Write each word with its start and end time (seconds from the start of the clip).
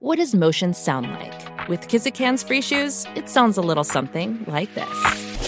What 0.00 0.16
does 0.18 0.34
motion 0.34 0.74
sound 0.74 1.10
like? 1.10 1.68
With 1.68 1.88
Kizikans 1.88 2.46
free 2.46 2.60
shoes, 2.60 3.06
it 3.14 3.30
sounds 3.30 3.56
a 3.56 3.62
little 3.62 3.82
something 3.82 4.44
like 4.46 4.74
this. 4.74 5.40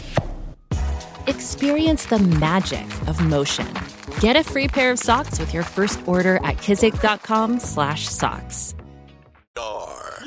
Experience 1.26 2.06
the 2.06 2.18
magic 2.18 2.86
of 3.06 3.22
motion. 3.22 3.68
Get 4.20 4.36
a 4.36 4.42
free 4.42 4.66
pair 4.66 4.90
of 4.90 4.98
socks 4.98 5.38
with 5.38 5.52
your 5.52 5.64
first 5.64 6.00
order 6.08 6.36
at 6.36 6.56
kizik.com/socks. 6.56 8.74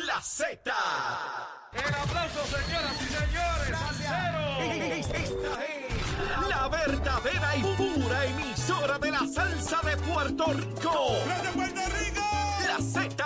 La 0.07 0.19
Z. 0.21 0.59
El 1.73 1.81
aplauso, 1.81 2.45
señoras 2.45 3.01
y 3.01 3.05
señores. 3.17 3.73
Esta 4.99 5.17
es 5.17 5.31
la 6.47 6.67
verdadera 6.69 7.55
y 7.57 7.63
pura 7.75 8.25
emisora 8.25 8.99
de 8.99 9.09
la 9.11 9.25
salsa 9.25 9.81
de 9.83 9.97
Puerto 9.97 10.45
Rico. 10.53 11.15
¡De 11.25 11.49
Puerto 11.55 11.81
Rico! 11.97 12.21
La 12.67 12.77
Z. 12.79 13.25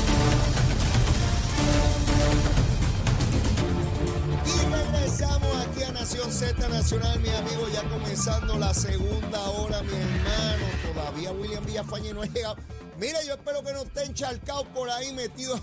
regresamos 5.21 5.67
aquí 5.67 5.83
a 5.83 5.91
Nación 5.91 6.31
Z 6.31 6.67
Nacional, 6.67 7.19
mi 7.19 7.29
amigo, 7.29 7.67
ya 7.71 7.83
comenzando 7.87 8.57
la 8.57 8.73
segunda 8.73 9.49
hora, 9.51 9.81
mi 9.83 9.93
hermano. 9.93 10.65
Todavía 10.93 11.31
William 11.31 11.65
Villafañe 11.65 12.13
no 12.13 12.23
ha 12.23 12.25
llegado. 12.25 12.55
Mire, 12.99 13.19
yo 13.27 13.33
espero 13.33 13.63
que 13.63 13.71
no 13.73 13.83
esté 13.83 14.03
encharcado 14.03 14.65
por 14.73 14.89
ahí 14.89 15.13
metido 15.13 15.59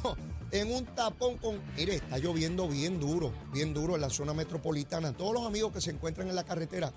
en 0.53 0.73
un 0.73 0.87
tapón 0.95 1.39
con... 1.39 1.61
Mire, 1.77 1.97
está 1.97 2.19
lloviendo 2.19 2.69
bien 2.69 3.01
duro, 3.01 3.33
bien 3.53 3.75
duro 3.75 3.97
en 3.97 4.01
la 4.01 4.11
zona 4.11 4.33
metropolitana. 4.33 5.13
Todos 5.17 5.35
los 5.35 5.47
amigos 5.47 5.73
que 5.73 5.81
se 5.81 5.91
encuentran 5.91 6.29
en 6.29 6.37
la 6.37 6.45
carretera, 6.45 6.93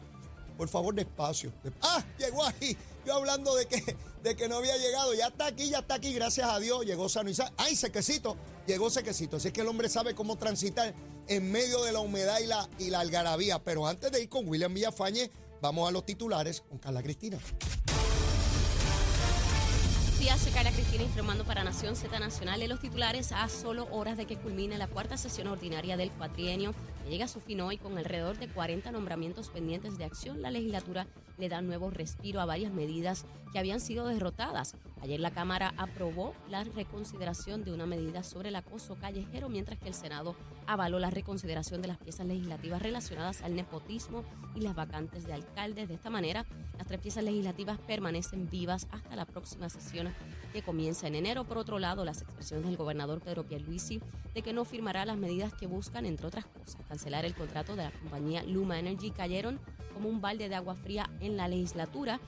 por 0.57 0.69
favor, 0.69 0.93
despacio. 0.93 1.51
Ah, 1.81 2.03
llegó 2.19 2.45
ahí. 2.45 2.77
Yo 3.05 3.15
hablando 3.15 3.55
de 3.55 3.65
que, 3.65 3.95
de 4.21 4.35
que 4.35 4.47
no 4.47 4.57
había 4.57 4.77
llegado. 4.77 5.13
Ya 5.15 5.27
está 5.27 5.47
aquí, 5.47 5.69
ya 5.69 5.79
está 5.79 5.95
aquí, 5.95 6.13
gracias 6.13 6.47
a 6.47 6.59
Dios. 6.59 6.85
Llegó 6.85 7.09
sano 7.09 7.29
y 7.29 7.33
sano. 7.33 7.51
¡Ay, 7.57 7.75
sequecito! 7.75 8.37
Llegó 8.71 8.89
sequecito. 8.89 9.35
Así 9.35 9.51
que 9.51 9.59
el 9.59 9.67
hombre 9.67 9.89
sabe 9.89 10.15
cómo 10.15 10.37
transitar 10.37 10.95
en 11.27 11.51
medio 11.51 11.83
de 11.83 11.91
la 11.91 11.99
humedad 11.99 12.39
y 12.39 12.47
la, 12.47 12.69
y 12.79 12.89
la 12.89 13.01
algarabía. 13.01 13.61
Pero 13.61 13.85
antes 13.85 14.13
de 14.13 14.21
ir 14.21 14.29
con 14.29 14.47
William 14.47 14.73
Villafañe, 14.73 15.29
vamos 15.61 15.89
a 15.89 15.91
los 15.91 16.05
titulares 16.05 16.61
con 16.61 16.77
Carla 16.77 17.03
Cristina. 17.03 17.37
días, 20.19 20.39
soy 20.39 20.53
Carla 20.53 20.71
Cristina 20.71 21.03
informando 21.03 21.43
para 21.43 21.65
Nación 21.65 21.97
Z 21.97 22.17
Nacional 22.17 22.61
en 22.61 22.69
los 22.69 22.79
titulares 22.79 23.33
a 23.33 23.49
solo 23.49 23.89
horas 23.91 24.15
de 24.15 24.25
que 24.25 24.37
culmine 24.37 24.77
la 24.77 24.87
cuarta 24.87 25.17
sesión 25.17 25.47
ordinaria 25.47 25.97
del 25.97 26.09
cuatrienio, 26.11 26.73
llega 27.09 27.25
a 27.25 27.27
su 27.27 27.41
fin 27.41 27.59
hoy 27.59 27.77
con 27.77 27.97
alrededor 27.97 28.37
de 28.37 28.47
40 28.47 28.89
nombramientos 28.93 29.49
pendientes 29.49 29.97
de 29.97 30.05
acción. 30.05 30.41
La 30.41 30.49
legislatura 30.49 31.07
le 31.37 31.49
da 31.49 31.59
nuevo 31.61 31.89
respiro 31.89 32.39
a 32.39 32.45
varias 32.45 32.71
medidas 32.71 33.25
que 33.51 33.59
habían 33.59 33.81
sido 33.81 34.07
derrotadas. 34.07 34.75
Ayer 35.01 35.19
la 35.19 35.31
Cámara 35.31 35.73
aprobó 35.77 36.35
la 36.49 36.63
reconsideración 36.63 37.63
de 37.63 37.73
una 37.73 37.87
medida 37.87 38.21
sobre 38.21 38.49
el 38.49 38.55
acoso 38.55 38.95
callejero, 38.95 39.49
mientras 39.49 39.79
que 39.79 39.87
el 39.87 39.95
Senado 39.95 40.35
avaló 40.67 40.99
la 40.99 41.09
reconsideración 41.09 41.81
de 41.81 41.87
las 41.87 41.97
piezas 41.97 42.27
legislativas 42.27 42.81
relacionadas 42.81 43.41
al 43.41 43.55
nepotismo 43.55 44.23
y 44.55 44.61
las 44.61 44.75
vacantes 44.75 45.25
de 45.25 45.33
alcaldes. 45.33 45.87
De 45.87 45.95
esta 45.95 46.11
manera, 46.11 46.45
las 46.77 46.85
tres 46.85 46.99
piezas 46.99 47.23
legislativas 47.23 47.79
permanecen 47.79 48.47
vivas 48.49 48.87
hasta 48.91 49.15
la 49.15 49.25
próxima 49.25 49.69
sesión 49.69 50.13
que 50.53 50.61
comienza 50.61 51.07
en 51.07 51.15
enero. 51.15 51.45
Por 51.45 51.57
otro 51.57 51.79
lado, 51.79 52.05
las 52.05 52.21
expresiones 52.21 52.67
del 52.67 52.77
gobernador 52.77 53.21
Pedro 53.21 53.43
Pierluisi 53.43 54.01
de 54.35 54.41
que 54.43 54.53
no 54.53 54.65
firmará 54.65 55.05
las 55.05 55.17
medidas 55.17 55.53
que 55.53 55.65
buscan, 55.65 56.05
entre 56.05 56.27
otras 56.27 56.45
cosas, 56.45 56.77
cancelar 56.87 57.25
el 57.25 57.33
contrato 57.33 57.75
de 57.75 57.85
la 57.85 57.91
compañía 57.91 58.43
Luma 58.43 58.79
Energy 58.79 59.09
cayeron 59.11 59.59
como 59.93 60.09
un 60.09 60.21
balde 60.21 60.47
de 60.47 60.55
agua 60.55 60.75
fría 60.75 61.09
en 61.19 61.37
la 61.37 61.47
legislatura. 61.47 62.19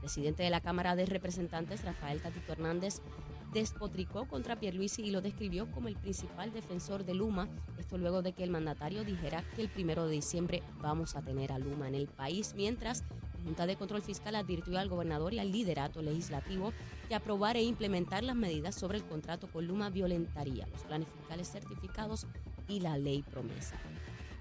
Presidente 0.00 0.42
de 0.42 0.50
la 0.50 0.60
Cámara 0.60 0.96
de 0.96 1.06
Representantes, 1.06 1.84
Rafael 1.84 2.20
Tatito 2.20 2.52
Hernández, 2.52 3.00
despotricó 3.52 4.26
contra 4.26 4.56
Pierluisi 4.56 5.02
y 5.02 5.10
lo 5.10 5.20
describió 5.20 5.70
como 5.70 5.88
el 5.88 5.96
principal 5.96 6.52
defensor 6.52 7.04
de 7.04 7.14
Luma. 7.14 7.48
Esto 7.78 7.98
luego 7.98 8.22
de 8.22 8.32
que 8.32 8.44
el 8.44 8.50
mandatario 8.50 9.04
dijera 9.04 9.42
que 9.54 9.62
el 9.62 9.68
primero 9.68 10.06
de 10.06 10.12
diciembre 10.12 10.62
vamos 10.80 11.16
a 11.16 11.22
tener 11.22 11.52
a 11.52 11.58
Luma 11.58 11.88
en 11.88 11.94
el 11.94 12.08
país, 12.08 12.54
mientras 12.56 13.04
la 13.38 13.44
Junta 13.44 13.66
de 13.66 13.76
Control 13.76 14.02
Fiscal 14.02 14.34
advirtió 14.34 14.78
al 14.78 14.88
gobernador 14.88 15.32
y 15.32 15.38
al 15.38 15.52
liderato 15.52 16.02
legislativo 16.02 16.72
que 17.08 17.14
aprobar 17.14 17.56
e 17.56 17.62
implementar 17.62 18.22
las 18.22 18.36
medidas 18.36 18.74
sobre 18.74 18.98
el 18.98 19.04
contrato 19.04 19.46
con 19.50 19.66
Luma 19.66 19.90
violentaría 19.90 20.66
los 20.66 20.82
planes 20.82 21.08
fiscales 21.08 21.50
certificados 21.50 22.26
y 22.68 22.80
la 22.80 22.98
ley 22.98 23.22
promesa. 23.22 23.76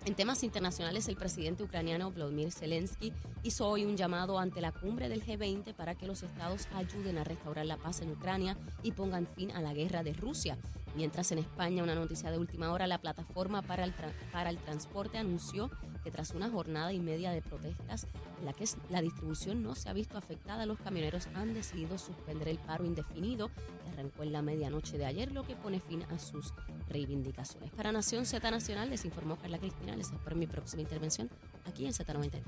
En 0.06 0.16
temas 0.16 0.44
internacionales, 0.44 1.08
el 1.08 1.18
presidente 1.18 1.64
ucraniano 1.64 2.12
Volodymyr 2.12 2.52
Zelensky 2.52 3.12
hizo 3.44 3.68
hoy 3.68 3.84
un 3.84 3.98
llamado 3.98 4.40
ante 4.40 4.62
la 4.62 4.72
cumbre 4.72 5.10
del 5.10 5.26
G20 5.26 5.74
para 5.74 5.96
que 5.96 6.08
los 6.08 6.24
estados 6.24 6.68
ayuden 6.74 7.18
a 7.18 7.24
restaurar 7.24 7.66
la 7.66 7.78
paz 7.78 8.02
en 8.02 8.12
Ucrania 8.12 8.58
y 8.84 8.92
pongan 8.92 9.28
fin 9.28 9.52
a 9.52 9.62
la 9.62 9.74
guerra 9.74 10.04
de 10.04 10.14
Rusia. 10.14 10.58
Mientras 10.98 11.32
en 11.32 11.38
España, 11.38 11.84
una 11.84 11.94
noticia 11.94 12.32
de 12.32 12.40
última 12.40 12.72
hora, 12.72 12.88
la 12.88 12.98
plataforma 12.98 13.62
para 13.62 13.84
el, 13.84 13.94
para 14.32 14.50
el 14.50 14.58
transporte 14.58 15.20
anunció 15.20 15.70
que 16.04 16.10
tras 16.10 16.32
una 16.32 16.50
jornada 16.50 16.92
y 16.92 17.00
media 17.00 17.30
de 17.30 17.44
protestas 17.44 18.08
en 18.40 18.46
la 18.46 18.54
que 18.54 18.66
la 18.90 19.04
distribución 19.04 19.62
no 19.62 19.76
se 19.76 19.90
ha 19.90 19.94
visto 19.94 20.18
afectada, 20.18 20.66
los 20.66 20.80
camioneros 20.80 21.28
han 21.36 21.54
decidido 21.54 22.00
suspender 22.00 22.48
el 22.48 22.58
paro 22.58 22.84
indefinido 22.84 23.50
que 23.50 23.92
arrancó 23.94 24.24
en 24.24 24.32
la 24.32 24.42
medianoche 24.42 24.98
de 24.98 25.06
ayer, 25.06 25.32
lo 25.32 25.44
que 25.44 25.56
pone 25.56 25.80
fin 25.80 26.02
a 26.10 26.18
sus 26.18 26.52
reivindicaciones. 26.90 27.70
Para 27.74 27.92
Nación 27.92 28.26
Z 28.26 28.50
Nacional 28.50 28.90
les 28.90 29.06
informó 29.06 29.38
Carla 29.38 29.60
Cristina. 29.60 29.96
Les 29.96 30.12
espero 30.12 30.36
mi 30.36 30.48
próxima 30.48 30.82
intervención 30.82 31.30
aquí 31.68 31.86
en 31.86 31.94
Z93. 31.94 32.42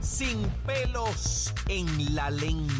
Sin 0.00 0.42
pelos 0.66 1.52
en 1.68 2.14
la 2.14 2.30
lengua. 2.30 2.72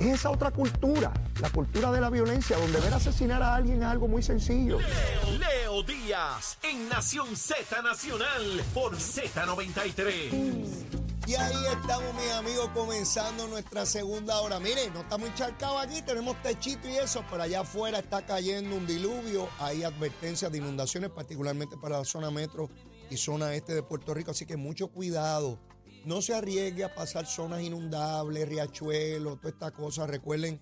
Es 0.00 0.06
esa 0.06 0.30
otra 0.30 0.50
cultura, 0.50 1.12
la 1.40 1.50
cultura 1.50 1.92
de 1.92 2.00
la 2.00 2.10
violencia, 2.10 2.56
donde 2.56 2.80
ver 2.80 2.94
asesinar 2.94 3.42
a 3.42 3.54
alguien 3.54 3.82
es 3.82 3.88
algo 3.88 4.08
muy 4.08 4.22
sencillo. 4.22 4.78
Leo, 4.78 5.38
Leo 5.38 5.82
Díaz 5.82 6.58
en 6.62 6.88
Nación 6.88 7.36
Z 7.36 7.82
Nacional 7.82 8.62
por 8.72 8.96
Z93. 8.96 10.94
Y 11.26 11.34
ahí 11.36 11.56
estamos, 11.72 12.14
mis 12.14 12.30
amigos, 12.32 12.68
comenzando 12.74 13.46
nuestra 13.48 13.86
segunda 13.86 14.40
hora. 14.40 14.60
Miren, 14.60 14.92
no 14.92 15.00
estamos 15.00 15.30
encharcados 15.30 15.82
aquí, 15.82 16.02
tenemos 16.02 16.40
techito 16.42 16.86
y 16.86 16.96
eso, 16.96 17.24
pero 17.30 17.44
allá 17.44 17.60
afuera 17.60 17.98
está 17.98 18.26
cayendo 18.26 18.76
un 18.76 18.86
diluvio. 18.86 19.48
Hay 19.58 19.84
advertencias 19.84 20.52
de 20.52 20.58
inundaciones, 20.58 21.08
particularmente 21.08 21.78
para 21.78 21.98
la 21.98 22.04
zona 22.04 22.30
metro 22.30 22.68
y 23.14 23.16
zona 23.16 23.54
este 23.54 23.74
de 23.74 23.82
Puerto 23.82 24.12
Rico. 24.14 24.30
Así 24.32 24.44
que 24.46 24.56
mucho 24.56 24.88
cuidado. 24.88 25.58
No 26.04 26.20
se 26.20 26.34
arriesgue 26.34 26.84
a 26.84 26.94
pasar 26.94 27.26
zonas 27.26 27.62
inundables, 27.62 28.46
riachuelos, 28.48 29.38
toda 29.40 29.50
esta 29.50 29.70
cosa. 29.70 30.06
Recuerden, 30.06 30.60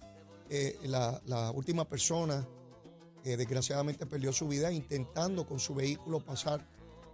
eh, 0.49 0.79
la, 0.85 1.21
la 1.27 1.51
última 1.51 1.89
persona 1.89 2.47
que 3.25 3.37
desgraciadamente 3.37 4.07
perdió 4.07 4.33
su 4.33 4.47
vida 4.49 4.71
intentando 4.73 5.47
con 5.47 5.59
su 5.59 5.75
vehículo 5.75 6.21
pasar 6.21 6.67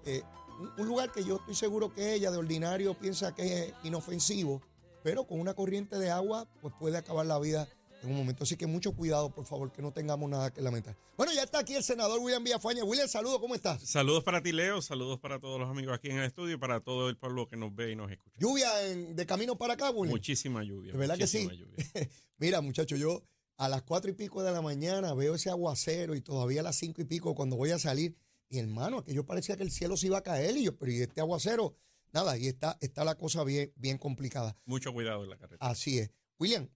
eh, 0.04 0.22
un- 0.60 0.70
un 0.78 0.86
lugar 0.88 1.12
que 1.12 1.22
yo 1.24 1.36
estoy 1.36 1.54
seguro 1.54 1.92
que 1.92 2.14
ella 2.14 2.30
de 2.30 2.38
ordinario 2.38 2.94
piensa 2.98 3.34
que 3.34 3.60
es 3.68 3.74
inofensivo, 3.84 4.60
pero 5.02 5.26
con 5.26 5.38
una 5.40 5.54
corriente 5.54 5.98
de 5.98 6.10
agua 6.10 6.46
pues 6.60 6.74
puede 6.78 6.96
acabar 6.98 7.26
la 7.26 7.38
vida 7.38 7.68
en 8.02 8.10
un 8.10 8.16
momento. 8.16 8.44
Así 8.44 8.56
que 8.56 8.66
mucho 8.66 8.92
cuidado, 8.94 9.30
por 9.30 9.44
favor, 9.44 9.72
que 9.72 9.82
no 9.82 9.92
tengamos 9.92 10.28
nada 10.30 10.52
que 10.52 10.60
lamentar. 10.62 10.96
Bueno, 11.16 11.32
ya 11.32 11.42
está 11.42 11.58
aquí 11.60 11.74
el 11.74 11.82
senador 11.82 12.20
William 12.20 12.42
Villafañe. 12.44 12.82
William, 12.82 13.08
saludos, 13.08 13.38
¿cómo 13.40 13.54
estás? 13.54 13.82
Saludos 13.82 14.22
para 14.24 14.42
ti, 14.42 14.52
Leo. 14.52 14.80
Saludos 14.82 15.18
para 15.18 15.38
todos 15.40 15.58
los 15.58 15.68
amigos 15.68 15.94
aquí 15.94 16.08
en 16.10 16.18
el 16.18 16.24
estudio 16.24 16.54
y 16.54 16.58
para 16.58 16.80
todo 16.80 17.08
el 17.08 17.16
pueblo 17.16 17.46
que 17.48 17.56
nos 17.56 17.74
ve 17.74 17.92
y 17.92 17.96
nos 17.96 18.10
escucha. 18.10 18.36
Lluvia 18.38 18.86
en- 18.86 19.16
de 19.16 19.26
camino 19.26 19.56
para 19.56 19.74
acá, 19.74 19.90
William. 19.90 20.10
Muchísima 20.14 20.62
lluvia. 20.64 20.92
De 20.92 20.98
verdad 20.98 21.16
que 21.16 21.26
sí. 21.26 21.48
lluvia. 21.48 21.76
Mira, 22.38 22.60
muchachos, 22.60 22.98
yo 22.98 23.22
a 23.56 23.68
las 23.68 23.82
cuatro 23.82 24.10
y 24.10 24.14
pico 24.14 24.42
de 24.42 24.52
la 24.52 24.62
mañana 24.62 25.12
veo 25.14 25.34
ese 25.34 25.50
aguacero 25.50 26.14
y 26.14 26.20
todavía 26.20 26.60
a 26.60 26.64
las 26.64 26.76
cinco 26.76 27.00
y 27.02 27.04
pico 27.04 27.34
cuando 27.34 27.56
voy 27.56 27.70
a 27.72 27.78
salir, 27.80 28.14
mi 28.50 28.58
hermano, 28.58 28.98
aquello 28.98 29.26
parecía 29.26 29.56
que 29.56 29.64
el 29.64 29.72
cielo 29.72 29.96
se 29.96 30.06
iba 30.06 30.18
a 30.18 30.22
caer 30.22 30.56
y 30.56 30.64
yo, 30.64 30.76
pero 30.78 30.92
y 30.92 31.00
este 31.02 31.20
aguacero, 31.20 31.74
nada, 32.12 32.38
y 32.38 32.46
está, 32.46 32.78
está 32.80 33.04
la 33.04 33.16
cosa 33.16 33.42
bien, 33.42 33.72
bien 33.74 33.98
complicada. 33.98 34.56
Mucho 34.64 34.92
cuidado 34.92 35.24
en 35.24 35.30
la 35.30 35.36
carretera. 35.36 35.68
Así 35.68 35.98
es. 35.98 36.12
William, 36.38 36.68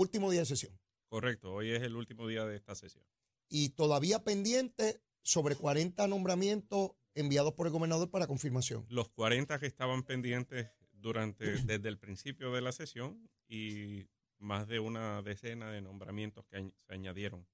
último 0.00 0.30
día 0.30 0.40
de 0.40 0.46
sesión. 0.46 0.78
Correcto, 1.08 1.52
hoy 1.52 1.70
es 1.70 1.82
el 1.82 1.96
último 1.96 2.26
día 2.26 2.44
de 2.44 2.56
esta 2.56 2.74
sesión. 2.74 3.04
Y 3.48 3.70
todavía 3.70 4.24
pendiente 4.24 5.02
sobre 5.22 5.56
40 5.56 6.06
nombramientos 6.08 6.92
enviados 7.14 7.52
por 7.54 7.66
el 7.66 7.72
gobernador 7.72 8.10
para 8.10 8.26
confirmación. 8.26 8.86
Los 8.88 9.08
40 9.10 9.58
que 9.58 9.66
estaban 9.66 10.04
pendientes 10.04 10.70
durante 10.92 11.44
desde 11.66 11.88
el 11.88 11.98
principio 11.98 12.52
de 12.52 12.62
la 12.62 12.72
sesión 12.72 13.28
y 13.48 14.08
más 14.38 14.66
de 14.68 14.80
una 14.80 15.20
decena 15.22 15.70
de 15.70 15.82
nombramientos 15.82 16.46
que 16.46 16.72
se 16.86 16.94
añadieron 16.94 17.46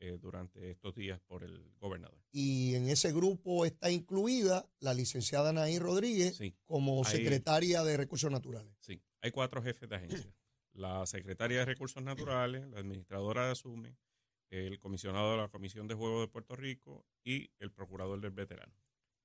eh, 0.00 0.18
durante 0.20 0.70
estos 0.70 0.94
días 0.96 1.20
por 1.20 1.44
el 1.44 1.72
gobernador. 1.78 2.18
Y 2.32 2.74
en 2.74 2.88
ese 2.88 3.12
grupo 3.12 3.64
está 3.64 3.90
incluida 3.90 4.68
la 4.80 4.94
licenciada 4.94 5.50
Anaí 5.50 5.78
Rodríguez 5.78 6.36
Sí, 6.36 6.56
como 6.64 7.04
secretaria 7.04 7.84
de 7.84 7.96
Recursos 7.96 8.30
Naturales. 8.30 8.74
sí. 8.80 9.00
Hay 9.24 9.30
cuatro 9.30 9.62
jefes 9.62 9.88
de 9.88 9.94
agencia. 9.94 10.34
La 10.74 11.06
secretaria 11.06 11.58
de 11.58 11.64
Recursos 11.66 12.02
Naturales, 12.02 12.66
la 12.68 12.80
administradora 12.80 13.46
de 13.46 13.52
ASUME, 13.52 13.96
el 14.50 14.78
comisionado 14.78 15.32
de 15.32 15.36
la 15.38 15.48
Comisión 15.48 15.86
de 15.86 15.94
Juegos 15.94 16.22
de 16.22 16.28
Puerto 16.28 16.56
Rico 16.56 17.04
y 17.24 17.50
el 17.58 17.70
procurador 17.70 18.20
del 18.20 18.30
veterano. 18.30 18.72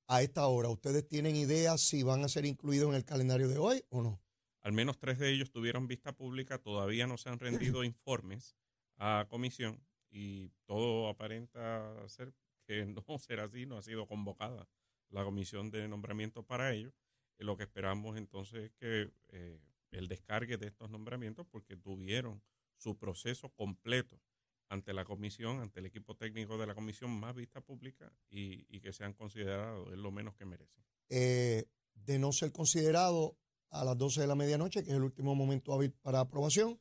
A 0.07 0.21
esta 0.21 0.47
hora, 0.47 0.69
¿ustedes 0.69 1.07
tienen 1.07 1.35
idea 1.35 1.77
si 1.77 2.03
van 2.03 2.23
a 2.23 2.29
ser 2.29 2.45
incluidos 2.45 2.89
en 2.89 2.95
el 2.95 3.03
calendario 3.03 3.47
de 3.47 3.57
hoy 3.57 3.83
o 3.89 4.01
no? 4.01 4.21
Al 4.61 4.71
menos 4.71 4.97
tres 4.97 5.19
de 5.19 5.29
ellos 5.31 5.51
tuvieron 5.51 5.87
vista 5.87 6.13
pública, 6.13 6.57
todavía 6.57 7.07
no 7.07 7.17
se 7.17 7.29
han 7.29 7.39
rendido 7.39 7.83
informes 7.83 8.55
a 8.97 9.25
comisión 9.29 9.81
y 10.09 10.49
todo 10.65 11.09
aparenta 11.09 12.07
ser 12.07 12.33
que 12.65 12.85
no 13.07 13.19
será 13.19 13.45
así, 13.45 13.65
no 13.65 13.77
ha 13.77 13.81
sido 13.81 14.07
convocada 14.07 14.67
la 15.09 15.23
comisión 15.23 15.71
de 15.71 15.87
nombramiento 15.87 16.43
para 16.43 16.73
ello. 16.73 16.93
Eh, 17.37 17.43
Lo 17.43 17.57
que 17.57 17.63
esperamos 17.63 18.17
entonces 18.17 18.65
es 18.65 18.71
que 18.73 19.11
eh, 19.29 19.59
el 19.91 20.07
descargue 20.07 20.57
de 20.57 20.67
estos 20.67 20.89
nombramientos, 20.89 21.45
porque 21.47 21.75
tuvieron 21.75 22.41
su 22.77 22.97
proceso 22.97 23.49
completo 23.49 24.21
ante 24.69 24.93
la 24.93 25.05
comisión, 25.05 25.61
ante 25.61 25.79
el 25.79 25.85
equipo 25.85 26.15
técnico 26.15 26.57
de 26.57 26.67
la 26.67 26.75
comisión, 26.75 27.11
más 27.11 27.35
vista 27.35 27.61
pública 27.61 28.11
y, 28.29 28.65
y 28.75 28.81
que 28.81 28.91
sean 28.91 29.13
considerados, 29.13 29.91
es 29.91 29.97
lo 29.97 30.11
menos 30.11 30.35
que 30.35 30.45
merecen. 30.45 30.83
Eh, 31.09 31.65
de 31.93 32.19
no 32.19 32.31
ser 32.31 32.51
considerado 32.51 33.37
a 33.69 33.83
las 33.85 33.97
12 33.97 34.21
de 34.21 34.27
la 34.27 34.35
medianoche, 34.35 34.83
que 34.83 34.91
es 34.91 34.95
el 34.95 35.03
último 35.03 35.35
momento 35.35 35.73
hábil 35.73 35.91
para 35.91 36.19
aprobación, 36.19 36.79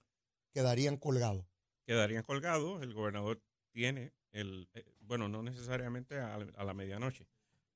quedarían 0.52 0.96
colgados. 0.96 1.46
quedarían 1.84 2.22
colgados. 2.24 2.82
El 2.82 2.92
gobernador 2.92 3.40
tiene 3.70 4.12
el, 4.32 4.68
eh, 4.74 4.84
bueno, 5.00 5.28
no 5.28 5.42
necesariamente 5.42 6.18
a, 6.18 6.34
a 6.34 6.64
la 6.64 6.74
medianoche, 6.74 7.28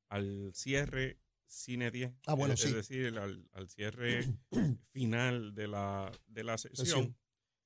al 0.09 0.50
cierre 0.55 1.19
cine 1.50 1.91
10, 1.91 2.12
Ah, 2.26 2.35
bueno, 2.35 2.55
es, 2.55 2.61
sí. 2.61 2.69
es 2.69 2.75
decir, 2.75 3.19
al, 3.19 3.49
al 3.52 3.69
cierre 3.69 4.25
final 4.93 5.55
de 5.55 5.69
la, 5.69 6.11
de 6.26 6.44
la 6.44 6.56
sesión. 6.58 6.87
Sesión. 6.87 7.17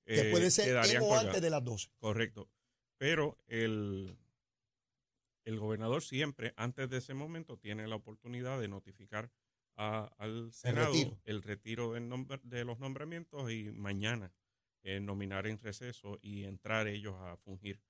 Que 0.07 0.29
eh, 0.29 0.31
puede 0.31 0.51
ser 0.51 0.77
en 0.85 1.03
o 1.03 1.15
antes 1.15 1.41
de 1.41 1.51
las 1.51 1.63
12. 1.65 1.89
Correcto. 1.99 2.51
Pero 2.99 3.39
el, 3.47 4.17
el 5.45 5.59
gobernador 5.59 6.03
siempre, 6.03 6.53
antes 6.57 6.89
de 6.91 6.99
ese 6.99 7.15
momento, 7.15 7.59
tiene 7.59 7.87
la 7.87 7.97
oportunidad 7.97 8.61
de 8.61 8.69
notificar 8.69 9.31
a- 9.77 10.13
al 10.19 10.53
Senado 10.53 10.93
retiro. 10.93 11.21
el 11.25 11.43
retiro 11.43 11.93
del 11.93 12.09
nombre- 12.09 12.41
de 12.45 12.65
los 12.65 12.79
nombramientos 12.79 13.51
y 13.51 13.71
mañana 13.73 14.33
eh, 14.83 15.01
nominar 15.01 15.47
en 15.47 15.59
receso 15.59 16.19
y 16.23 16.45
entrar 16.45 16.87
ellos 16.87 17.15
a 17.19 17.37
fungir 17.39 17.81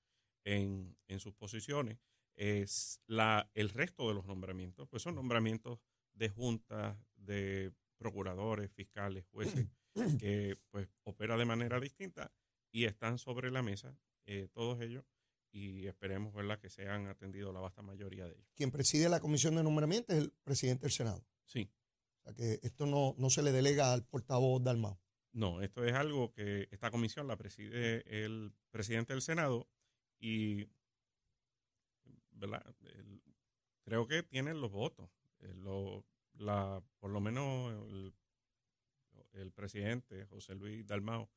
en, 0.45 0.97
en 1.07 1.19
sus 1.19 1.33
posiciones. 1.35 1.97
Es 2.35 3.01
la, 3.07 3.49
el 3.53 3.69
resto 3.69 4.07
de 4.07 4.13
los 4.13 4.25
nombramientos, 4.25 4.87
pues 4.89 5.01
son 5.03 5.15
nombramientos 5.15 5.79
de 6.13 6.29
juntas, 6.29 6.97
de 7.15 7.71
procuradores, 7.97 8.71
fiscales, 8.71 9.25
jueces, 9.31 9.67
que 10.19 10.57
pues 10.69 10.89
opera 11.03 11.37
de 11.37 11.45
manera 11.45 11.79
distinta 11.79 12.31
y 12.71 12.85
están 12.85 13.17
sobre 13.17 13.51
la 13.51 13.61
mesa 13.61 13.97
eh, 14.25 14.47
todos 14.51 14.81
ellos 14.81 15.05
y 15.51 15.87
esperemos 15.87 16.33
¿verdad? 16.33 16.59
que 16.59 16.69
sean 16.69 17.07
atendidos 17.07 17.53
la 17.53 17.61
vasta 17.61 17.81
mayoría 17.81 18.25
de 18.25 18.33
ellos. 18.33 18.47
Quien 18.55 18.71
preside 18.71 19.07
la 19.07 19.21
comisión 19.21 19.55
de 19.55 19.63
nombramiento 19.63 20.11
es 20.11 20.19
el 20.19 20.31
presidente 20.43 20.81
del 20.83 20.91
Senado. 20.91 21.25
Sí, 21.45 21.71
O 22.19 22.23
sea 22.23 22.33
que 22.33 22.59
esto 22.63 22.85
no, 22.85 23.15
no 23.17 23.29
se 23.29 23.41
le 23.43 23.53
delega 23.53 23.93
al 23.93 24.03
portavoz 24.03 24.61
Dalmau. 24.61 24.99
no, 25.31 25.61
esto 25.61 25.85
es 25.85 25.93
algo 25.93 26.33
que 26.33 26.67
esta 26.71 26.91
comisión 26.91 27.27
la 27.27 27.37
preside 27.37 28.25
el 28.25 28.53
presidente 28.71 29.13
del 29.13 29.21
Senado 29.21 29.69
y 30.19 30.65
El- 32.41 33.21
creo 33.83 34.07
que 34.07 34.23
tienen 34.23 34.61
los 34.61 34.71
votos. 34.71 35.09
Eh, 35.39 35.53
lo- 35.55 36.03
la, 36.33 36.81
por 36.99 37.11
lo 37.11 37.21
menos 37.21 37.73
el, 37.89 38.13
el 39.33 39.51
presidente 39.51 40.25
José 40.25 40.55
Luis 40.55 40.85
Dalmao 40.85 41.29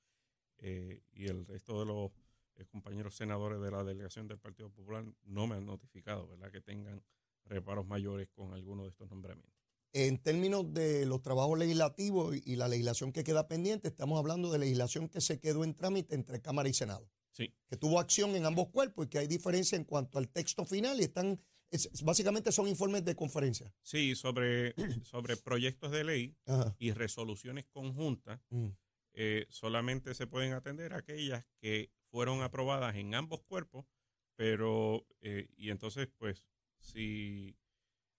eh, 0.59 1.03
y 1.13 1.27
el 1.27 1.47
resto 1.47 1.79
de 1.81 1.87
los 1.87 2.11
eh, 2.57 2.65
compañeros 2.67 3.15
senadores 3.17 3.61
de 3.61 3.71
la 3.71 3.85
delegación 3.85 4.27
del 4.27 4.39
Partido 4.39 4.71
Popular 4.71 5.05
no 5.25 5.47
me 5.47 5.57
han 5.57 5.67
notificado, 5.67 6.27
¿verdad? 6.27 6.51
Que 6.51 6.61
tengan 6.61 7.03
reparos 7.45 7.87
mayores 7.87 8.29
con 8.29 8.53
alguno 8.53 8.83
de 8.85 8.91
estos 8.91 9.09
nombramientos. 9.09 9.55
En 9.93 10.19
términos 10.19 10.73
de 10.75 11.07
los 11.07 11.23
trabajos 11.23 11.59
legislativos 11.59 12.37
y 12.45 12.57
la 12.57 12.69
legislación 12.69 13.11
que 13.13 13.25
queda 13.25 13.49
pendiente, 13.49 13.89
estamos 13.89 14.19
hablando 14.19 14.51
de 14.53 14.59
legislación 14.59 15.09
que 15.09 15.21
se 15.21 15.41
quedó 15.41 15.65
en 15.65 15.75
trámite 15.75 16.15
entre 16.15 16.43
Cámara 16.43 16.69
y 16.69 16.75
Senado, 16.75 17.09
Sí, 17.39 17.55
que 17.69 17.77
tuvo 17.77 18.01
acción 18.01 18.35
en 18.35 18.45
ambos 18.47 18.67
cuerpos 18.71 19.07
y 19.07 19.09
que 19.09 19.19
hay 19.21 19.29
diferencia 19.29 19.77
en 19.77 19.85
cuanto 19.85 20.19
al 20.19 20.29
texto 20.29 20.65
final 20.65 20.99
y 20.99 21.05
están, 21.05 21.41
es- 21.71 21.89
básicamente 22.03 22.51
son 22.51 22.67
informes 22.67 23.05
de 23.05 23.15
conferencia. 23.15 23.73
sí, 23.81 24.17
sobre, 24.17 24.75
sobre 25.05 25.37
proyectos 25.37 25.93
de 25.93 26.03
ley 26.03 26.37
Ajá. 26.47 26.75
y 26.81 26.91
resoluciones 26.91 27.67
conjuntas, 27.69 28.41
Mm. 28.51 28.71
eh, 29.13 29.47
solamente 29.51 30.15
se 30.15 30.27
pueden 30.27 30.53
atender 30.53 30.93
aquellas 30.95 31.45
que 31.61 31.93
fueron 32.11 32.43
aprobadas 32.43 32.97
en 32.97 33.15
ambos 33.15 33.41
cuerpos, 33.45 33.87
pero, 34.35 35.07
eh, 35.21 35.47
y 35.57 35.71
entonces, 35.71 36.09
pues, 36.19 36.45
si 36.81 37.57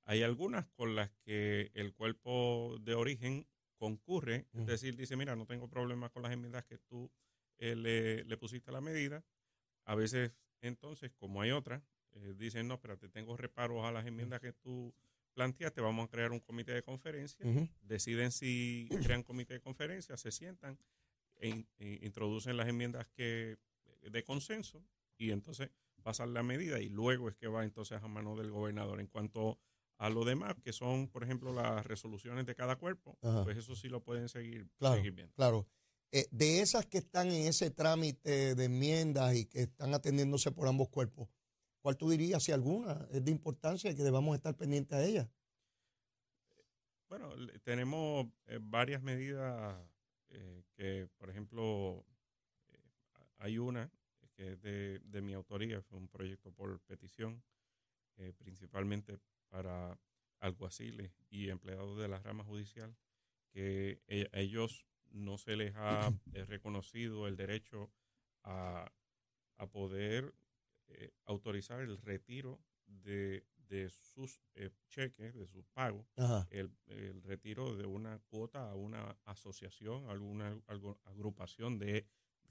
hay 0.05 0.23
algunas 0.23 0.65
con 0.69 0.95
las 0.95 1.11
que 1.25 1.71
el 1.73 1.93
cuerpo 1.93 2.77
de 2.79 2.93
origen 2.95 3.47
concurre, 3.75 4.47
Mm. 4.53 4.61
es 4.61 4.67
decir, 4.67 4.95
dice, 4.95 5.17
mira, 5.17 5.35
no 5.35 5.45
tengo 5.45 5.67
problemas 5.69 6.09
con 6.11 6.23
las 6.23 6.31
enmiendas 6.31 6.63
que 6.63 6.77
tú 6.77 7.11
eh, 7.59 7.75
le, 7.75 8.23
le 8.25 8.37
pusiste 8.37 8.71
la 8.71 8.81
medida, 8.81 9.23
a 9.85 9.95
veces, 9.95 10.31
entonces, 10.61 11.11
como 11.17 11.41
hay 11.41 11.51
otras, 11.51 11.83
eh, 12.15 12.33
dicen, 12.37 12.67
no, 12.67 12.75
espérate, 12.75 13.07
tengo 13.09 13.37
reparos 13.37 13.85
a 13.85 13.91
las 13.91 14.05
enmiendas 14.05 14.39
que 14.41 14.53
tú 14.53 14.93
planteaste, 15.33 15.79
vamos 15.81 16.05
a 16.07 16.09
crear 16.09 16.31
un 16.31 16.39
comité 16.39 16.73
de 16.73 16.81
conferencia 16.83 17.45
deciden 17.81 18.31
si 18.31 18.87
crean 19.13 19.23
comité 19.23 19.53
de 19.55 19.61
conferencia, 19.61 20.17
se 20.17 20.31
sientan 20.31 20.77
e, 21.37 21.49
in- 21.49 21.67
e 21.77 21.99
introducen 22.05 22.57
las 22.57 22.67
enmiendas 22.67 23.07
que 23.09 23.57
de 24.01 24.23
consenso 24.23 24.83
y 25.17 25.31
entonces 25.31 25.69
pasan 26.03 26.33
la 26.33 26.43
medida 26.43 26.79
y 26.79 26.89
luego 26.89 27.29
es 27.29 27.35
que 27.35 27.47
va 27.47 27.63
entonces 27.63 28.01
a 28.01 28.07
mano 28.07 28.35
del 28.35 28.51
gobernador. 28.51 28.99
En 28.99 29.07
cuanto 29.07 29.59
a 29.97 30.09
lo 30.09 30.23
demás, 30.23 30.55
que 30.63 30.71
son, 30.73 31.09
por 31.09 31.23
ejemplo, 31.23 31.53
las 31.53 31.85
resoluciones 31.85 32.45
de 32.45 32.55
cada 32.55 32.77
cuerpo, 32.77 33.17
Ajá. 33.21 33.43
pues 33.43 33.57
eso 33.57 33.75
sí 33.75 33.89
lo 33.89 34.01
pueden 34.03 34.29
seguir, 34.29 34.69
Claro, 34.77 34.95
seguir 34.97 35.11
viendo. 35.13 35.33
claro. 35.35 35.67
Eh, 36.11 36.27
de 36.31 36.61
esas 36.61 36.87
que 36.87 36.97
están 36.97 37.27
en 37.27 37.47
ese 37.47 37.69
trámite 37.69 38.55
de 38.55 38.65
enmiendas 38.65 39.35
y 39.35 39.45
que 39.45 39.61
están 39.61 39.93
atendiéndose 39.93 40.51
por 40.51 40.67
ambos 40.67 40.89
cuerpos, 40.89 41.29
¿cuál 41.81 41.97
tú 41.97 42.09
dirías, 42.09 42.41
si 42.41 42.51
alguna, 42.51 43.07
es 43.11 43.23
de 43.23 43.29
importancia 43.29 43.91
y 43.91 43.95
que 43.95 44.03
debamos 44.03 44.35
estar 44.35 44.55
pendientes 44.55 44.97
a 44.97 45.05
ella? 45.05 45.29
Bueno, 47.09 47.29
tenemos 47.63 48.27
eh, 48.47 48.57
varias 48.59 49.03
medidas 49.03 49.77
eh, 50.29 50.63
que, 50.75 51.07
por 51.17 51.29
ejemplo, 51.29 52.03
hay 53.37 53.59
una 53.59 53.91
que 54.35 54.53
es 54.53 54.61
de, 54.61 54.99
de 55.03 55.21
mi 55.21 55.33
autoría, 55.33 55.81
fue 55.81 55.99
un 55.99 56.07
proyecto 56.07 56.51
por 56.51 56.79
petición, 56.81 57.43
principalmente 58.37 59.17
para 59.49 59.97
alguaciles 60.39 61.11
y 61.29 61.49
empleados 61.49 61.97
de 61.97 62.07
la 62.07 62.19
rama 62.19 62.43
judicial, 62.43 62.95
que 63.49 64.01
ellos 64.07 64.85
no 65.11 65.37
se 65.37 65.55
les 65.55 65.73
ha 65.75 66.13
eh, 66.33 66.45
reconocido 66.45 67.27
el 67.27 67.35
derecho 67.35 67.91
a, 68.43 68.91
a 69.57 69.67
poder 69.67 70.33
eh, 70.87 71.11
autorizar 71.25 71.81
el 71.81 71.97
retiro 71.97 72.61
de, 72.85 73.45
de 73.57 73.89
sus 73.89 74.41
eh, 74.55 74.71
cheques, 74.87 75.35
de 75.35 75.47
sus 75.47 75.65
pagos, 75.67 76.07
el, 76.49 76.71
el 76.87 77.21
retiro 77.23 77.75
de 77.75 77.85
una 77.85 78.19
cuota 78.29 78.69
a 78.69 78.75
una 78.75 79.17
asociación, 79.25 80.07
a 80.07 80.11
alguna 80.11 80.59
algo- 80.67 80.99
agrupación 81.05 81.77
de 81.77 82.05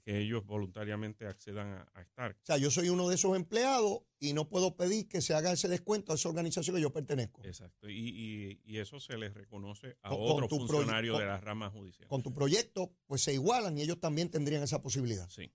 que 0.09 0.19
ellos 0.21 0.43
voluntariamente 0.45 1.27
accedan 1.27 1.67
a, 1.73 1.87
a 1.93 2.01
estar. 2.01 2.31
O 2.31 2.45
sea, 2.45 2.57
yo 2.57 2.71
soy 2.71 2.89
uno 2.89 3.07
de 3.09 3.13
esos 3.15 3.35
empleados 3.35 3.99
y 4.19 4.33
no 4.33 4.49
puedo 4.49 4.75
pedir 4.75 5.07
que 5.07 5.21
se 5.21 5.35
haga 5.35 5.51
ese 5.51 5.67
descuento 5.67 6.11
a 6.11 6.15
esa 6.15 6.29
organización 6.29 6.75
que 6.75 6.81
yo 6.81 6.91
pertenezco. 6.91 7.43
Exacto. 7.45 7.87
Y, 7.87 7.93
y- 7.93 8.61
y 8.65 8.77
eso 8.79 8.99
se 8.99 9.17
les 9.17 9.33
reconoce 9.35 9.97
a 10.01 10.09
Con- 10.09 10.49
funcionarios 10.49 11.13
con- 11.15 11.21
de 11.21 11.27
la 11.27 11.39
rama 11.39 11.69
judicial. 11.69 12.07
Con 12.07 12.23
tu 12.23 12.33
proyecto, 12.33 12.91
pues 13.05 13.21
se 13.21 13.33
igualan 13.33 13.77
y 13.77 13.81
ellos 13.83 13.99
también 13.99 14.29
tendrían 14.29 14.63
esa 14.63 14.81
posibilidad. 14.81 15.29
Sí. 15.29 15.53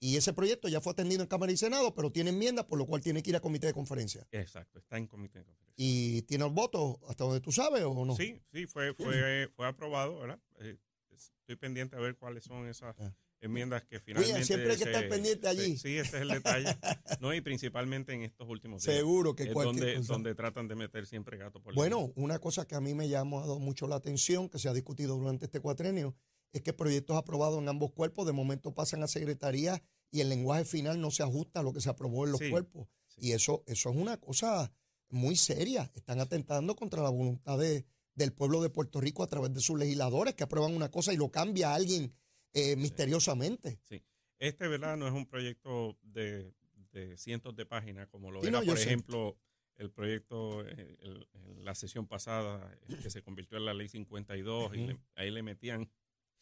Y 0.00 0.16
ese 0.16 0.32
proyecto 0.32 0.66
ya 0.68 0.80
fue 0.80 0.92
atendido 0.92 1.22
en 1.22 1.28
Cámara 1.28 1.52
y 1.52 1.56
Senado, 1.56 1.94
pero 1.94 2.10
tiene 2.10 2.30
enmiendas, 2.30 2.64
por 2.64 2.78
lo 2.78 2.86
cual 2.86 3.00
tiene 3.00 3.22
que 3.22 3.30
ir 3.30 3.36
a 3.36 3.40
comité 3.40 3.68
de 3.68 3.74
conferencia. 3.74 4.26
Exacto, 4.32 4.80
está 4.80 4.98
en 4.98 5.06
comité 5.06 5.38
de 5.38 5.44
conferencia. 5.44 5.74
¿Y 5.76 6.22
tiene 6.22 6.44
el 6.44 6.50
voto 6.50 6.98
hasta 7.08 7.22
donde 7.24 7.40
tú 7.40 7.52
sabes 7.52 7.84
o 7.84 8.04
no? 8.04 8.16
Sí, 8.16 8.42
sí, 8.52 8.66
fue, 8.66 8.92
fue, 8.92 9.48
fue 9.54 9.66
aprobado, 9.68 10.18
¿verdad? 10.18 10.40
Eh, 10.58 10.76
estoy 11.10 11.56
pendiente 11.56 11.94
a 11.96 12.00
ver 12.00 12.16
cuáles 12.16 12.42
son 12.44 12.66
esas 12.66 12.94
Ah. 12.98 13.14
Enmiendas 13.46 13.84
que 13.84 14.00
finalmente... 14.00 14.32
William, 14.32 14.46
siempre 14.46 14.72
hay 14.72 14.78
que 14.78 14.84
estar 14.84 15.08
pendiente 15.08 15.48
allí. 15.48 15.76
Sí, 15.76 15.96
ese 15.98 16.16
es 16.16 16.22
el 16.22 16.28
detalle. 16.28 16.66
no, 17.20 17.32
y 17.34 17.40
principalmente 17.40 18.12
en 18.12 18.22
estos 18.22 18.48
últimos 18.48 18.82
días. 18.82 18.96
Seguro 18.96 19.34
que 19.34 19.44
es 19.44 19.54
donde, 19.54 19.96
cosa. 19.96 20.12
donde 20.12 20.34
tratan 20.34 20.68
de 20.68 20.74
meter 20.74 21.06
siempre 21.06 21.36
gato 21.36 21.60
por 21.62 21.74
Bueno, 21.74 22.12
una 22.16 22.38
cosa 22.38 22.66
que 22.66 22.74
a 22.74 22.80
mí 22.80 22.94
me 22.94 23.04
ha 23.04 23.08
llamado 23.08 23.58
mucho 23.58 23.86
la 23.86 23.96
atención, 23.96 24.48
que 24.48 24.58
se 24.58 24.68
ha 24.68 24.72
discutido 24.72 25.16
durante 25.16 25.46
este 25.46 25.60
cuatrenio, 25.60 26.14
es 26.52 26.62
que 26.62 26.72
proyectos 26.72 27.16
aprobados 27.16 27.60
en 27.60 27.68
ambos 27.68 27.92
cuerpos 27.92 28.26
de 28.26 28.32
momento 28.32 28.74
pasan 28.74 29.02
a 29.02 29.08
secretaría 29.08 29.82
y 30.10 30.20
el 30.20 30.28
lenguaje 30.28 30.64
final 30.64 31.00
no 31.00 31.10
se 31.10 31.22
ajusta 31.22 31.60
a 31.60 31.62
lo 31.62 31.72
que 31.72 31.80
se 31.80 31.90
aprobó 31.90 32.24
en 32.26 32.32
los 32.32 32.40
Sí, 32.40 32.50
cuerpos. 32.50 32.86
sí. 33.08 33.28
Y 33.28 33.32
eso, 33.32 33.64
eso 33.66 33.90
es 33.90 33.96
una 33.96 34.16
cosa 34.18 34.72
muy 35.10 35.34
seria. 35.36 35.90
Están 35.94 36.20
atentando 36.20 36.76
contra 36.76 37.02
la 37.02 37.10
voluntad 37.10 37.58
de- 37.58 37.84
del 38.14 38.32
pueblo 38.32 38.62
de 38.62 38.70
Puerto 38.70 39.00
Rico 39.00 39.24
a 39.24 39.26
través 39.26 39.52
de 39.52 39.60
sus 39.60 39.76
legisladores 39.76 40.34
que 40.34 40.44
aprueban 40.44 40.72
una 40.76 40.88
cosa 40.88 41.12
y 41.12 41.16
lo 41.16 41.32
cambia 41.32 41.70
a 41.70 41.74
alguien 41.74 42.12
eh, 42.54 42.76
misteriosamente. 42.76 43.78
Sí. 43.82 44.02
Este, 44.38 44.68
¿verdad? 44.68 44.96
No 44.96 45.06
es 45.06 45.12
un 45.12 45.26
proyecto 45.26 45.98
de, 46.02 46.52
de 46.92 47.16
cientos 47.18 47.54
de 47.56 47.66
páginas 47.66 48.08
como 48.08 48.30
lo 48.30 48.40
Sí, 48.40 48.48
era, 48.48 48.60
no, 48.60 48.64
por 48.64 48.78
ejemplo, 48.78 49.36
el 49.76 49.90
proyecto 49.90 50.66
eh, 50.66 50.96
el- 51.00 51.28
en 51.34 51.64
la 51.64 51.74
sesión 51.74 52.06
pasada 52.06 52.72
eh, 52.88 52.96
que 53.02 53.10
se 53.10 53.22
convirtió 53.22 53.58
en 53.58 53.64
la 53.64 53.74
ley 53.74 53.88
52 53.88 54.74
y 54.76 54.78
Ujú. 54.78 54.86
le- 54.88 54.98
ahí 55.16 55.30
le 55.30 55.42
metían 55.42 55.90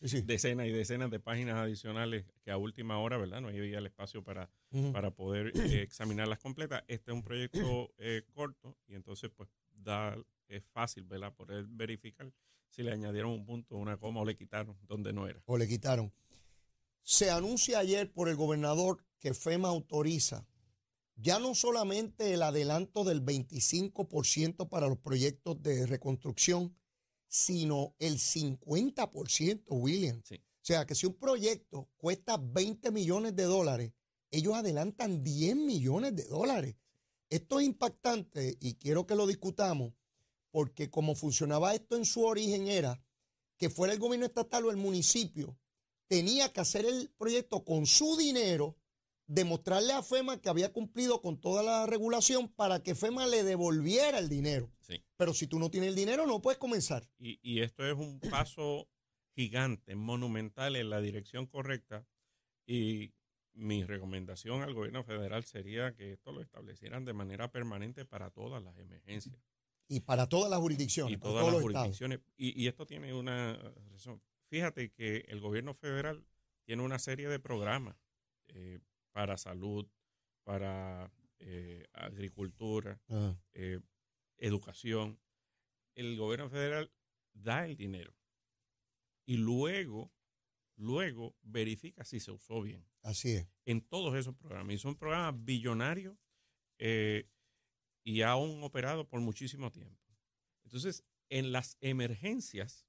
Sí, 0.05 0.21
decenas 0.23 0.67
y 0.67 0.71
decenas 0.73 1.11
de 1.13 1.21
páginas 1.21 1.55
adicionales 1.57 2.25
que 2.43 2.51
a 2.51 2.57
última 2.57 2.99
hora, 2.99 3.19
¿verdad? 3.19 3.41
No 3.41 3.49
había 3.49 3.79
el 3.79 3.87
espacio 3.87 4.25
para, 4.25 4.51
para 4.93 5.13
poder 5.13 5.53
eh, 5.81 5.83
examinarlas 5.83 6.41
completas. 6.41 6.83
Este 6.89 7.13
es 7.13 7.15
un 7.15 7.23
proyecto 7.23 7.95
eh, 7.99 8.25
corto 8.33 8.77
y 8.89 8.95
entonces 8.97 9.31
pues 9.31 9.49
da, 9.71 10.17
es 10.49 10.65
fácil, 10.73 11.05
¿verdad? 11.05 11.33
Poder 11.35 11.67
verificar 11.69 12.33
si 12.73 12.83
le 12.83 12.93
añadieron 12.93 13.33
un 13.33 13.45
punto, 13.45 13.77
una 13.77 13.99
coma 13.99 14.21
o 14.21 14.25
le 14.25 14.35
quitaron 14.35 14.77
donde 14.89 15.13
no 15.13 15.29
era. 15.29 15.43
o 15.47 15.57
le 15.57 15.69
quitaron. 15.69 16.13
Se 17.03 17.31
anuncia 17.31 17.79
ayer 17.79 18.13
por 18.13 18.29
el 18.29 18.37
gobernador 18.37 19.05
que 19.19 19.35
FEMA 19.35 19.69
autoriza 19.69 20.47
ya 21.17 21.39
no 21.39 21.55
solamente 21.55 22.33
el 22.33 22.43
adelanto 22.43 23.05
del 23.05 23.25
25% 23.25 24.69
para 24.69 24.89
los 24.89 24.99
proyectos 24.99 25.63
de 25.63 25.87
reconstrucción, 25.87 26.77
sino 27.29 27.95
el 27.99 28.19
50%, 28.19 29.65
William. 29.69 30.23
Sí. 30.25 30.37
O 30.37 30.65
sea, 30.65 30.87
que 30.87 30.95
si 30.95 31.07
un 31.07 31.15
proyecto 31.15 31.89
cuesta 31.97 32.39
20 32.39 32.91
millones 32.91 33.37
de 33.37 33.45
dólares, 33.45 33.93
ellos 34.31 34.55
adelantan 34.55 35.23
10 35.23 35.57
millones 35.57 36.17
de 36.17 36.25
dólares. 36.25 36.77
Esto 37.29 37.61
es 37.61 37.67
impactante 37.67 38.57
y 38.61 38.75
quiero 38.75 39.07
que 39.07 39.15
lo 39.15 39.27
discutamos 39.27 39.93
porque 40.53 40.91
como 40.91 41.17
funcionaba 41.17 41.75
esto 41.75 41.97
en 41.97 42.05
su 42.05 42.25
origen 42.25 42.69
era 42.69 43.03
que 43.59 43.71
fuera 43.71 43.93
el 43.93 43.99
gobierno 43.99 44.27
estatal 44.27 44.67
o 44.67 44.71
el 44.71 44.77
municipio, 44.77 45.59
tenía 46.09 46.53
que 46.53 46.61
hacer 46.61 46.85
el 46.85 47.11
proyecto 47.17 47.65
con 47.65 47.87
su 47.87 48.17
dinero, 48.17 48.77
demostrarle 49.27 49.95
a 49.95 50.03
FEMA 50.03 50.41
que 50.41 50.51
había 50.51 50.73
cumplido 50.73 51.23
con 51.23 51.41
toda 51.41 51.63
la 51.63 51.87
regulación 51.87 52.49
para 52.49 52.83
que 52.83 52.95
FEMA 52.95 53.27
le 53.27 53.45
devolviera 53.45 54.19
el 54.19 54.29
dinero. 54.29 54.71
Sí. 54.81 55.03
Pero 55.17 55.33
si 55.33 55.47
tú 55.47 55.59
no 55.59 55.71
tienes 55.71 55.91
el 55.91 55.95
dinero, 55.95 56.27
no 56.27 56.43
puedes 56.43 56.59
comenzar. 56.59 57.09
Y, 57.19 57.39
y 57.43 57.63
esto 57.63 57.87
es 57.87 57.97
un 57.97 58.21
paso 58.21 58.89
gigante, 59.35 59.95
monumental 59.95 60.77
en 60.77 60.91
la 60.91 61.01
dirección 61.01 61.47
correcta. 61.47 62.07
Y 62.67 63.15
mi 63.55 63.85
recomendación 63.85 64.63
al 64.63 64.75
gobierno 64.75 65.03
federal 65.05 65.45
sería 65.45 65.95
que 65.95 66.13
esto 66.13 66.33
lo 66.33 66.43
establecieran 66.43 67.05
de 67.05 67.13
manera 67.13 67.51
permanente 67.51 68.05
para 68.05 68.31
todas 68.31 68.63
las 68.63 68.77
emergencias 68.77 69.41
Y 69.93 70.01
para 70.01 70.27
todas 70.29 70.51
las 70.51 70.59
jurisdicciones, 70.61 71.15
y 71.15 71.17
para 71.19 71.31
todas 71.31 71.43
todos 71.43 71.53
las 71.55 71.63
los 71.63 71.63
jurisdicciones. 71.63 72.21
Y, 72.37 72.63
y 72.63 72.67
esto 72.67 72.87
tiene 72.87 73.13
una 73.13 73.57
razón. 73.91 74.23
Fíjate 74.49 74.91
que 74.91 75.25
el 75.29 75.41
gobierno 75.41 75.75
federal 75.75 76.25
tiene 76.65 76.83
una 76.83 76.99
serie 76.99 77.29
de 77.29 77.39
programas 77.39 77.97
eh, 78.49 78.79
para 79.13 79.37
salud, 79.37 79.87
para 80.45 81.11
eh, 81.41 81.85
agricultura, 81.93 83.01
Ah, 83.09 83.37
eh, 83.53 83.81
educación, 84.39 85.19
el 85.95 86.17
gobierno 86.17 86.49
federal 86.49 86.91
da 87.35 87.67
el 87.67 87.77
dinero 87.77 88.15
y 89.27 89.37
luego, 89.37 90.11
luego 90.77 91.37
verifica 91.43 92.05
si 92.05 92.19
se 92.21 92.33
usó 92.33 92.63
bien 92.63 92.85
así 93.03 93.33
es. 93.33 93.49
en 93.67 93.81
todos 93.83 94.15
esos 94.17 94.35
programas. 94.37 94.75
Y 94.75 94.79
son 94.79 94.97
programas 94.97 95.35
billonarios 95.45 96.17
eh, 96.79 97.29
y 98.05 98.23
aún 98.23 98.63
operados 98.63 99.07
por 99.07 99.21
muchísimo 99.21 99.71
tiempo. 99.71 100.01
Entonces, 100.65 101.05
en 101.29 101.53
las 101.53 101.77
emergencias, 101.81 102.87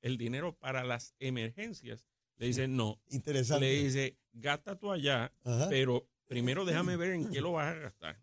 el 0.00 0.18
dinero 0.18 0.56
para 0.58 0.84
las 0.84 1.14
emergencias, 1.18 2.06
le 2.36 2.46
dicen 2.46 2.76
no. 2.76 3.00
Interesante. 3.08 3.66
Le 3.66 3.84
dice, 3.84 4.18
gasta 4.32 4.78
tú 4.78 4.90
allá, 4.90 5.32
Ajá. 5.44 5.68
pero 5.68 6.08
primero 6.26 6.64
déjame 6.64 6.96
ver 6.96 7.12
en 7.12 7.30
qué 7.30 7.40
lo 7.40 7.52
vas 7.52 7.74
a 7.74 7.78
gastar. 7.78 8.20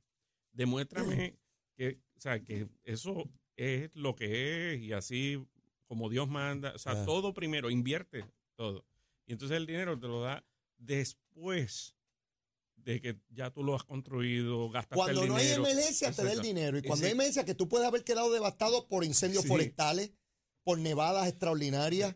Demuéstrame 0.51 1.38
que, 1.75 2.00
o 2.15 2.19
sea, 2.19 2.43
que 2.43 2.67
eso 2.83 3.29
es 3.55 3.89
lo 3.95 4.15
que 4.15 4.74
es 4.74 4.81
y 4.81 4.93
así 4.93 5.45
como 5.86 6.09
Dios 6.09 6.27
manda. 6.27 6.74
O 6.74 6.77
sea, 6.77 7.05
todo 7.05 7.33
primero, 7.33 7.69
invierte 7.69 8.25
todo. 8.55 8.86
Y 9.25 9.33
entonces 9.33 9.57
el 9.57 9.65
dinero 9.65 9.98
te 9.98 10.07
lo 10.07 10.21
da 10.21 10.45
después 10.77 11.95
de 12.93 13.01
que 13.01 13.19
ya 13.29 13.51
tú 13.51 13.63
lo 13.63 13.75
has 13.75 13.84
construido, 13.84 14.69
gastaste 14.69 14.96
Cuando 14.96 15.24
el 15.24 15.29
no 15.29 15.36
hay 15.36 15.46
dinero. 15.46 15.67
emergencia, 15.67 16.12
te 16.12 16.24
da 16.24 16.31
el 16.34 16.41
dinero. 16.41 16.77
Y 16.77 16.81
cuando 16.81 17.05
hay 17.05 17.12
emergencia, 17.12 17.46
que 17.46 17.55
tú 17.55 17.67
puedes 17.67 17.88
haber 17.88 18.03
quedado 18.03 18.31
devastado 18.31 18.88
por 18.88 19.03
incendios 19.03 19.43
Sí. 19.43 19.48
forestales, 19.48 20.12
por 20.63 20.79
nevadas 20.79 21.27
extraordinarias, 21.27 22.15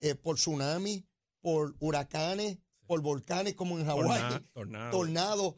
eh, 0.00 0.14
por 0.14 0.36
tsunamis, 0.36 1.04
por 1.40 1.74
huracanes, 1.80 2.58
por 2.86 3.00
volcanes 3.02 3.54
como 3.54 3.78
en 3.78 3.86
Hawái, 3.86 4.06
Torna- 4.20 4.48
tornado. 4.52 4.90
tornados. 4.90 5.54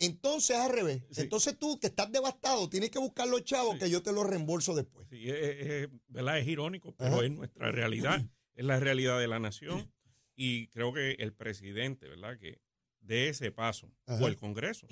Entonces, 0.00 0.56
al 0.56 0.70
revés. 0.72 1.02
Entonces 1.16 1.58
tú, 1.58 1.80
que 1.80 1.88
estás 1.88 2.10
devastado, 2.12 2.68
tienes 2.68 2.90
que 2.90 3.00
buscar 3.00 3.26
los 3.26 3.42
chavos 3.44 3.78
que 3.78 3.90
yo 3.90 4.02
te 4.02 4.12
los 4.12 4.26
reembolso 4.26 4.74
después. 4.74 5.08
Sí, 5.10 5.28
es, 5.28 5.36
es- 5.36 5.88
¿verdad? 6.06 6.38
es 6.38 6.46
irónico, 6.46 6.94
pero 6.94 7.16
Ajá. 7.16 7.24
es 7.24 7.30
nuestra 7.32 7.72
realidad, 7.72 8.24
es 8.54 8.64
la 8.64 8.78
realidad 8.78 9.18
de 9.18 9.26
la 9.28 9.38
nación. 9.40 9.92
Y 10.36 10.68
creo 10.68 10.92
que 10.92 11.12
el 11.18 11.32
presidente, 11.32 12.06
¿verdad? 12.06 12.38
Que 12.38 12.60
dé 13.00 13.28
ese 13.28 13.50
paso, 13.52 13.90
Ajá. 14.06 14.22
o 14.22 14.28
el 14.28 14.36
Congreso, 14.36 14.86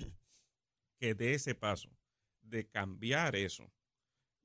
que 0.99 1.13
dé 1.15 1.33
ese 1.33 1.55
paso 1.55 1.89
de 2.41 2.67
cambiar 2.67 3.35
eso, 3.35 3.71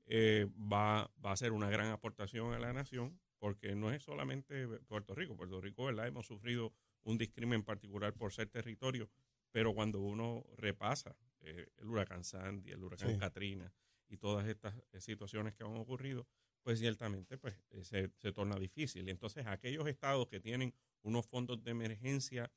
eh, 0.05 0.47
va, 0.71 1.09
va 1.23 1.31
a 1.31 1.37
ser 1.37 1.51
una 1.53 1.69
gran 1.69 1.89
aportación 1.91 2.53
a 2.53 2.59
la 2.59 2.73
nación, 2.73 3.19
porque 3.39 3.75
no 3.75 3.91
es 3.91 4.03
solamente 4.03 4.67
Puerto 4.87 5.15
Rico. 5.15 5.35
Puerto 5.35 5.59
Rico, 5.59 5.85
¿verdad? 5.85 6.07
Hemos 6.07 6.25
sufrido 6.27 6.73
un 7.03 7.17
discrimen 7.17 7.63
particular 7.63 8.13
por 8.13 8.31
ser 8.33 8.47
territorio, 8.49 9.09
pero 9.51 9.73
cuando 9.73 9.99
uno 10.01 10.45
repasa 10.57 11.15
eh, 11.41 11.67
el 11.77 11.89
huracán 11.89 12.23
Sandy, 12.23 12.71
el 12.71 12.83
huracán 12.83 13.11
Sí. 13.13 13.17
Katrina 13.19 13.73
y 14.07 14.17
todas 14.17 14.47
estas 14.47 14.75
eh, 14.91 15.01
situaciones 15.01 15.53
que 15.55 15.63
han 15.63 15.75
ocurrido, 15.75 16.25
pues 16.61 16.79
ciertamente 16.79 17.37
pues, 17.37 17.55
eh, 17.71 17.83
se, 17.83 18.11
se 18.17 18.31
torna 18.31 18.55
difícil. 18.57 19.09
Entonces, 19.09 19.45
aquellos 19.47 19.85
estados 19.87 20.27
que 20.27 20.39
tienen 20.39 20.73
unos 21.01 21.25
fondos 21.27 21.61
de 21.63 21.71
emergencia 21.71 22.49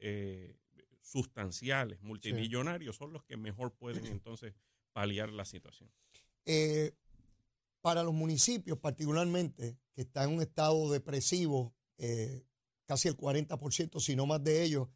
eh, 0.00 0.56
sustanciales, 1.02 2.00
multimillonarios, 2.02 2.96
son 2.96 3.12
los 3.12 3.24
que 3.24 3.36
mejor 3.36 3.72
pueden 3.74 4.04
entonces 4.22 4.54
paliar 4.92 5.30
la 5.30 5.44
situación. 5.44 5.90
Eh, 6.46 6.92
para 7.80 8.02
los 8.02 8.12
municipios, 8.14 8.78
particularmente, 8.78 9.78
que 9.94 10.02
están 10.02 10.28
en 10.30 10.36
un 10.36 10.42
estado 10.42 10.90
depresivo, 10.90 11.74
eh, 11.98 12.44
casi 12.86 13.08
el 13.08 13.16
40%, 13.16 14.00
si 14.00 14.16
no 14.16 14.26
más 14.26 14.42
de 14.44 14.62
ellos, 14.62 14.88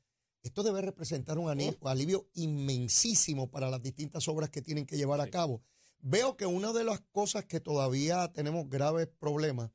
esto 0.43 0.63
debe 0.63 0.83
representar 0.83 1.39
un 1.39 1.49
ani- 1.49 1.75
alivio 1.83 2.29
inmensísimo 2.35 3.51
para 3.51 3.71
las 3.71 3.83
distintas 3.83 4.29
obras 4.29 4.51
que 4.51 4.61
tienen 4.61 4.85
que 4.85 4.97
llevar 4.97 5.21
a 5.21 5.31
cabo. 5.31 5.63
Veo 6.01 6.37
que 6.37 6.45
una 6.45 6.73
de 6.75 6.85
las 6.85 7.01
cosas 7.13 7.47
que 7.47 7.61
todavía 7.61 8.31
tenemos 8.33 8.69
graves 8.69 9.07
problemas 9.19 9.71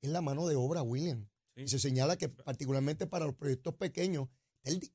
es 0.00 0.08
la 0.08 0.22
mano 0.22 0.46
de 0.46 0.56
obra, 0.56 0.82
William. 0.82 1.28
¿sí? 1.54 1.62
Y 1.62 1.68
se 1.68 1.78
señala 1.78 2.16
que 2.16 2.30
particularmente 2.30 3.06
para 3.06 3.26
los 3.26 3.34
proyectos 3.34 3.74
pequeños, 3.74 4.28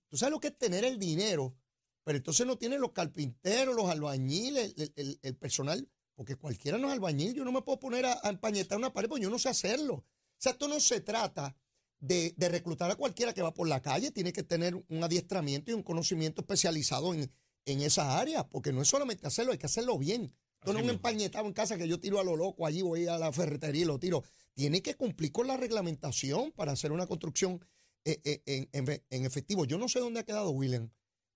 tú 0.07 0.17
sabes 0.17 0.31
lo 0.31 0.39
que 0.39 0.47
es 0.47 0.57
tener 0.57 0.83
el 0.85 0.97
dinero, 0.99 1.55
pero 2.03 2.17
entonces 2.17 2.45
no 2.47 2.57
tienen 2.57 2.81
los 2.81 2.91
carpinteros, 2.91 3.75
los 3.75 3.89
albañiles, 3.89 4.73
el, 4.77 4.93
el- 4.95 5.19
el 5.21 5.35
personal, 5.35 5.87
porque 6.15 6.35
cualquiera 6.35 6.77
no 6.77 6.87
es 6.87 6.93
albañil, 6.93 7.33
yo 7.33 7.45
no 7.45 7.51
me 7.51 7.61
puedo 7.61 7.79
poner 7.79 8.05
a, 8.05 8.19
a 8.23 8.29
empañetar 8.29 8.77
una 8.77 8.91
pared 8.93 9.07
porque 9.07 9.23
yo 9.23 9.29
no 9.29 9.39
sé 9.39 9.49
hacerlo. 9.49 9.93
O 9.95 10.05
sea, 10.41 10.53
esto 10.53 10.67
no 10.67 10.79
se 10.79 11.01
trata 11.01 11.55
de, 11.99 12.33
de 12.37 12.49
reclutar 12.49 12.89
a 12.91 12.95
cualquiera 12.95 13.33
que 13.33 13.41
va 13.41 13.53
por 13.53 13.67
la 13.67 13.81
calle, 13.81 14.11
tiene 14.11 14.33
que 14.33 14.43
tener 14.43 14.75
un 14.75 15.03
adiestramiento 15.03 15.71
y 15.71 15.73
un 15.75 15.83
conocimiento 15.83 16.41
especializado 16.41 17.13
en, 17.13 17.31
en 17.65 17.81
esas 17.81 18.07
áreas, 18.07 18.45
porque 18.49 18.71
no 18.73 18.81
es 18.81 18.87
solamente 18.87 19.27
hacerlo, 19.27 19.51
hay 19.51 19.57
que 19.57 19.65
hacerlo 19.67 19.97
bien. 19.97 20.33
Esto 20.61 20.73
no 20.73 20.79
es 20.79 20.83
un 20.85 20.91
empañetado 20.91 21.45
en 21.45 21.53
casa 21.53 21.77
que 21.77 21.87
yo 21.87 21.99
tiro 22.01 22.19
a 22.19 22.23
lo 22.23 22.35
loco, 22.35 22.65
allí 22.65 22.81
voy 22.81 23.07
a 23.07 23.17
la 23.17 23.31
ferretería 23.31 23.83
y 23.83 23.85
lo 23.85 23.97
tiro. 23.99 24.23
Tiene 24.55 24.81
que 24.81 24.95
cumplir 24.95 25.31
con 25.31 25.47
la 25.47 25.55
reglamentación 25.55 26.51
para 26.51 26.73
hacer 26.73 26.91
una 26.91 27.07
construcción 27.07 27.63
en, 28.05 28.69
en- 28.71 29.03
en 29.09 29.25
efectivo. 29.25 29.65
Yo 29.65 29.77
no 29.77 29.87
sé 29.87 29.99
dónde 29.99 30.19
ha 30.21 30.25
quedado, 30.25 30.51
William, 30.51 30.89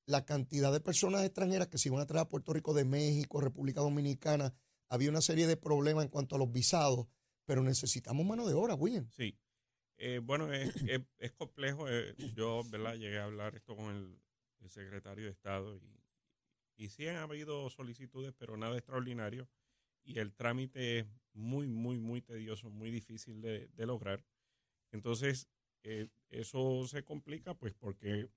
la 0.05 0.25
cantidad 0.25 0.71
de 0.71 0.81
personas 0.81 1.23
extranjeras 1.23 1.67
que 1.67 1.77
se 1.77 1.89
iban 1.89 2.01
a 2.01 2.05
traer 2.05 2.25
a 2.25 2.29
Puerto 2.29 2.53
Rico 2.53 2.73
de 2.73 2.85
México, 2.85 3.41
República 3.41 3.81
Dominicana. 3.81 4.53
Había 4.89 5.09
una 5.09 5.21
serie 5.21 5.47
de 5.47 5.57
problemas 5.57 6.03
en 6.03 6.09
cuanto 6.09 6.35
a 6.35 6.39
los 6.39 6.51
visados, 6.51 7.07
pero 7.45 7.63
necesitamos 7.63 8.25
mano 8.25 8.47
de 8.47 8.53
obra, 8.53 8.75
William. 8.75 9.09
Sí. 9.09 9.37
Eh, 9.97 10.19
bueno, 10.23 10.51
es, 10.51 10.73
complejo. 11.37 11.89
eh, 11.89 12.15
yo, 12.35 12.63
¿verdad? 12.69 12.95
Llegué 12.95 13.19
a 13.19 13.25
hablar 13.25 13.55
esto 13.55 13.75
con 13.75 13.95
el, 13.95 14.19
secretario 14.69 15.25
de 15.25 15.31
Estado 15.31 15.77
y, 16.77 16.87
sí 16.87 17.05
han 17.07 17.17
habido 17.17 17.69
solicitudes, 17.69 18.33
pero 18.37 18.55
nada 18.55 18.77
extraordinario. 18.77 19.49
Y 20.05 20.19
el 20.19 20.33
trámite 20.33 20.99
es 20.99 21.05
muy, 21.33 21.67
muy, 21.67 21.99
muy 21.99 22.21
tedioso, 22.21 22.69
muy 22.69 22.89
difícil 22.91 23.41
de 23.41 23.85
lograr. 23.85 24.25
Entonces, 24.91 25.49
eh, 25.83 26.07
eso 26.29 26.87
se 26.87 27.03
complica 27.03 27.53
pues 27.53 27.73
porque 27.73 28.29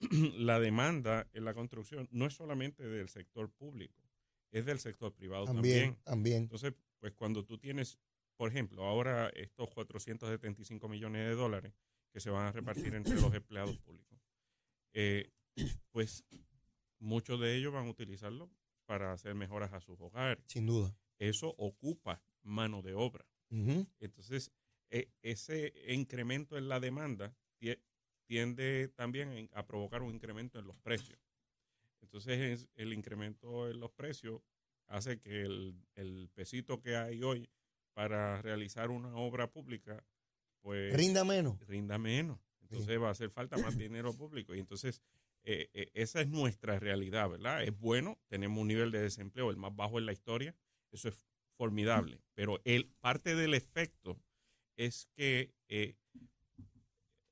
la 0.38 0.60
demanda 0.60 1.28
en 1.32 1.44
la 1.44 1.54
construcción 1.54 2.08
no 2.10 2.26
es 2.26 2.34
solamente 2.34 2.86
del 2.86 3.08
sector 3.08 3.50
público, 3.50 4.02
es 4.50 4.66
del 4.66 4.78
sector 4.78 5.14
privado 5.14 5.46
También, 5.46 5.94
también. 5.94 6.04
también. 6.04 6.42
Entonces, 6.42 6.74
pues 6.98 7.14
cuando 7.14 7.44
tú 7.44 7.58
tienes, 7.58 7.98
por 8.36 8.50
ejemplo, 8.50 8.84
ahora 8.84 9.28
estos 9.30 9.70
475 9.70 10.88
millones 10.88 11.26
de 11.26 11.34
dólares 11.34 11.72
que 12.12 12.20
se 12.20 12.30
van 12.30 12.46
a 12.46 12.52
repartir 12.52 12.94
entre 12.94 13.14
los 13.20 13.32
empleados 13.34 13.78
públicos, 13.78 14.18
eh, 14.92 15.30
pues 15.92 16.24
muchos 16.98 17.40
de 17.40 17.56
ellos 17.56 17.72
van 17.72 17.86
a 17.86 17.90
utilizarlo 17.90 18.50
para 18.86 19.12
hacer 19.12 19.34
mejoras 19.34 19.72
a 19.72 19.80
sus 19.80 20.00
hogares. 20.00 20.42
Sin 20.46 20.66
duda. 20.66 20.96
Eso 21.18 21.54
ocupa 21.58 22.22
mano 22.42 22.82
de 22.82 22.94
obra. 22.94 23.26
Entonces, 24.00 24.52
e- 24.90 25.08
ese 25.22 25.72
incremento 25.88 26.56
en 26.58 26.68
la 26.68 26.80
demanda 26.80 27.34
tie- 27.60 27.80
tiende 28.26 28.88
también 28.88 29.48
a 29.52 29.66
provocar 29.66 30.02
un 30.02 30.14
incremento 30.14 30.58
en 30.58 30.66
los 30.66 30.76
precios. 30.78 31.18
Entonces, 32.00 32.38
es- 32.62 32.68
el 32.74 32.92
incremento 32.92 33.68
en 33.68 33.80
los 33.80 33.90
precios 33.92 34.40
hace 34.86 35.18
que 35.20 35.42
el, 35.42 35.74
el 35.94 36.28
pesito 36.34 36.80
que 36.80 36.96
hay 36.96 37.22
hoy 37.22 37.48
para 37.94 38.40
realizar 38.42 38.90
una 38.90 39.14
obra 39.16 39.50
pública, 39.50 40.04
pues 40.60 40.94
Rinda 40.94 41.24
menos. 41.24 41.58
rinda 41.66 41.98
menos. 41.98 42.38
Entonces 42.60 43.00
va 43.00 43.08
a 43.08 43.12
hacer 43.12 43.30
falta 43.30 43.56
más 43.58 43.76
dinero 43.78 44.12
público. 44.16 44.54
Y 44.54 44.58
entonces 44.60 45.02
eh, 45.44 45.70
eh, 45.74 45.90
esa 45.94 46.20
es 46.20 46.28
nuestra 46.28 46.78
realidad, 46.80 47.30
¿verdad? 47.30 47.62
Es 47.62 47.76
bueno, 47.78 48.18
tenemos 48.28 48.60
un 48.60 48.68
nivel 48.68 48.90
de 48.90 49.00
desempleo 49.00 49.50
el 49.50 49.56
más 49.56 49.74
bajo 49.74 49.98
en 49.98 50.06
la 50.06 50.12
historia, 50.12 50.54
eso 50.90 51.08
es 51.08 51.20
formidable. 51.56 52.20
Pero 52.34 52.60
el, 52.64 52.88
parte 53.00 53.34
del 53.36 53.54
efecto 53.54 54.20
es 54.76 55.08
que 55.14 55.54
eh, 55.68 55.96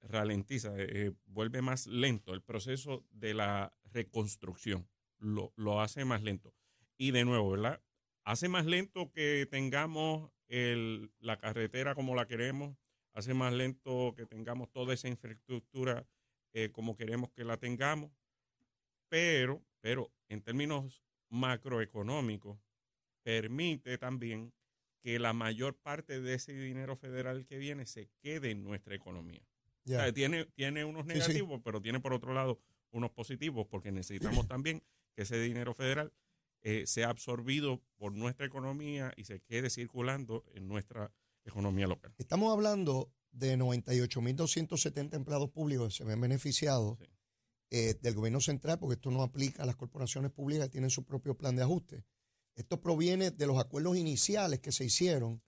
ralentiza, 0.00 0.72
eh, 0.76 1.12
vuelve 1.26 1.62
más 1.62 1.86
lento 1.86 2.34
el 2.34 2.42
proceso 2.42 3.06
de 3.10 3.34
la 3.34 3.76
reconstrucción, 3.92 4.88
lo, 5.18 5.52
lo 5.56 5.80
hace 5.80 6.04
más 6.04 6.22
lento. 6.22 6.54
Y 6.96 7.10
de 7.10 7.24
nuevo, 7.24 7.50
¿verdad? 7.50 7.82
Hace 8.24 8.48
más 8.48 8.66
lento 8.66 9.10
que 9.12 9.46
tengamos 9.50 10.30
el, 10.48 11.12
la 11.18 11.38
carretera 11.38 11.94
como 11.94 12.14
la 12.14 12.26
queremos, 12.26 12.76
hace 13.12 13.34
más 13.34 13.52
lento 13.52 14.14
que 14.16 14.26
tengamos 14.26 14.70
toda 14.70 14.94
esa 14.94 15.08
infraestructura 15.08 16.06
eh, 16.52 16.70
como 16.70 16.96
queremos 16.96 17.30
que 17.32 17.44
la 17.44 17.56
tengamos, 17.56 18.10
pero, 19.08 19.62
pero 19.80 20.12
en 20.28 20.40
términos 20.42 21.02
macroeconómicos, 21.28 22.58
permite 23.22 23.98
también 23.98 24.52
que 25.04 25.18
la 25.18 25.34
mayor 25.34 25.76
parte 25.76 26.18
de 26.22 26.32
ese 26.32 26.54
dinero 26.54 26.96
federal 26.96 27.44
que 27.44 27.58
viene 27.58 27.84
se 27.84 28.08
quede 28.22 28.50
en 28.52 28.64
nuestra 28.64 28.94
economía. 28.94 29.42
O 29.86 29.90
Ya. 29.90 30.00
sea, 30.00 30.12
tiene, 30.14 30.46
tiene 30.46 30.86
unos 30.86 31.02
Sí, 31.04 31.12
sí. 31.12 31.18
negativos, 31.18 31.60
pero 31.62 31.82
tiene 31.82 32.00
por 32.00 32.14
otro 32.14 32.32
lado 32.32 32.58
unos 32.90 33.10
positivos, 33.10 33.66
porque 33.68 33.92
necesitamos 33.92 34.48
también 34.48 34.82
que 35.14 35.22
ese 35.24 35.38
dinero 35.38 35.74
federal 35.74 36.10
eh, 36.62 36.86
sea 36.86 37.10
absorbido 37.10 37.82
por 37.96 38.12
nuestra 38.12 38.46
economía 38.46 39.12
y 39.18 39.24
se 39.24 39.40
quede 39.42 39.68
circulando 39.68 40.42
en 40.54 40.66
nuestra 40.68 41.12
economía 41.44 41.86
local. 41.86 42.14
Estamos 42.16 42.50
hablando 42.50 43.12
de 43.30 43.58
98.270 43.58 45.14
empleados 45.16 45.50
públicos 45.50 45.88
que 45.88 45.94
se 45.98 46.04
ven 46.04 46.18
beneficiados 46.20 46.98
Sí. 46.98 47.06
eh, 47.70 47.94
del 48.00 48.14
gobierno 48.14 48.40
central, 48.40 48.78
porque 48.78 48.94
esto 48.94 49.10
no 49.10 49.22
aplica 49.22 49.64
a 49.64 49.66
las 49.66 49.76
corporaciones 49.76 50.30
públicas 50.30 50.66
que 50.68 50.72
tienen 50.72 50.90
su 50.90 51.04
propio 51.04 51.36
plan 51.36 51.56
de 51.56 51.62
ajuste. 51.62 52.04
Esto 52.54 52.80
proviene 52.80 53.30
de 53.30 53.46
los 53.46 53.58
acuerdos 53.58 53.96
iniciales 53.96 54.60
que 54.60 54.72
se 54.72 54.84
hicieron 54.84 55.42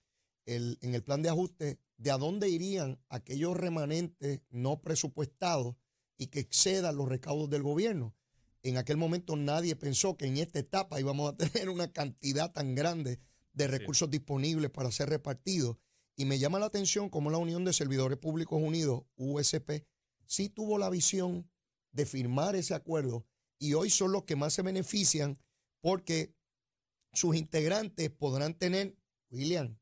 el- 0.45 0.77
en 0.81 0.95
el 0.95 1.03
plan 1.03 1.21
de 1.21 1.29
ajuste, 1.29 1.79
de 1.97 2.11
a 2.11 2.17
dónde 2.17 2.49
irían 2.49 2.99
aquellos 3.09 3.55
remanentes 3.57 4.41
no 4.49 4.81
presupuestados 4.81 5.75
y 6.17 6.27
que 6.27 6.39
excedan 6.39 6.95
los 6.95 7.09
recaudos 7.09 7.49
del 7.49 7.63
gobierno. 7.63 8.15
En 8.63 8.77
aquel 8.77 8.97
momento 8.97 9.35
nadie 9.35 9.75
pensó 9.75 10.17
que 10.17 10.25
en 10.25 10.37
esta 10.37 10.59
etapa 10.59 10.99
íbamos 10.99 11.31
a 11.31 11.37
tener 11.37 11.69
una 11.69 11.91
cantidad 11.91 12.51
tan 12.51 12.75
grande 12.75 13.19
de 13.53 13.67
recursos 13.67 14.09
disponibles 14.09 14.69
para 14.69 14.91
ser 14.91 15.09
repartidos. 15.09 15.77
Y 16.15 16.25
me 16.25 16.39
llama 16.39 16.59
la 16.59 16.65
atención 16.65 17.09
cómo 17.09 17.29
la 17.29 17.37
Unión 17.37 17.63
de 17.63 17.73
Servidores 17.73 18.17
Públicos 18.17 18.59
Unidos, 18.61 19.03
USP, 19.17 19.85
sí 20.25 20.49
tuvo 20.49 20.77
la 20.77 20.89
visión 20.89 21.49
de 21.91 22.05
firmar 22.05 22.55
ese 22.55 22.73
acuerdo 22.73 23.25
y 23.59 23.73
hoy 23.73 23.89
son 23.89 24.11
los 24.11 24.23
que 24.23 24.35
más 24.35 24.53
se 24.53 24.61
benefician 24.61 25.37
porque 25.81 26.35
sus 27.13 27.35
integrantes 27.35 28.09
podrán 28.09 28.53
tener, 28.53 28.95
William, 29.29 29.77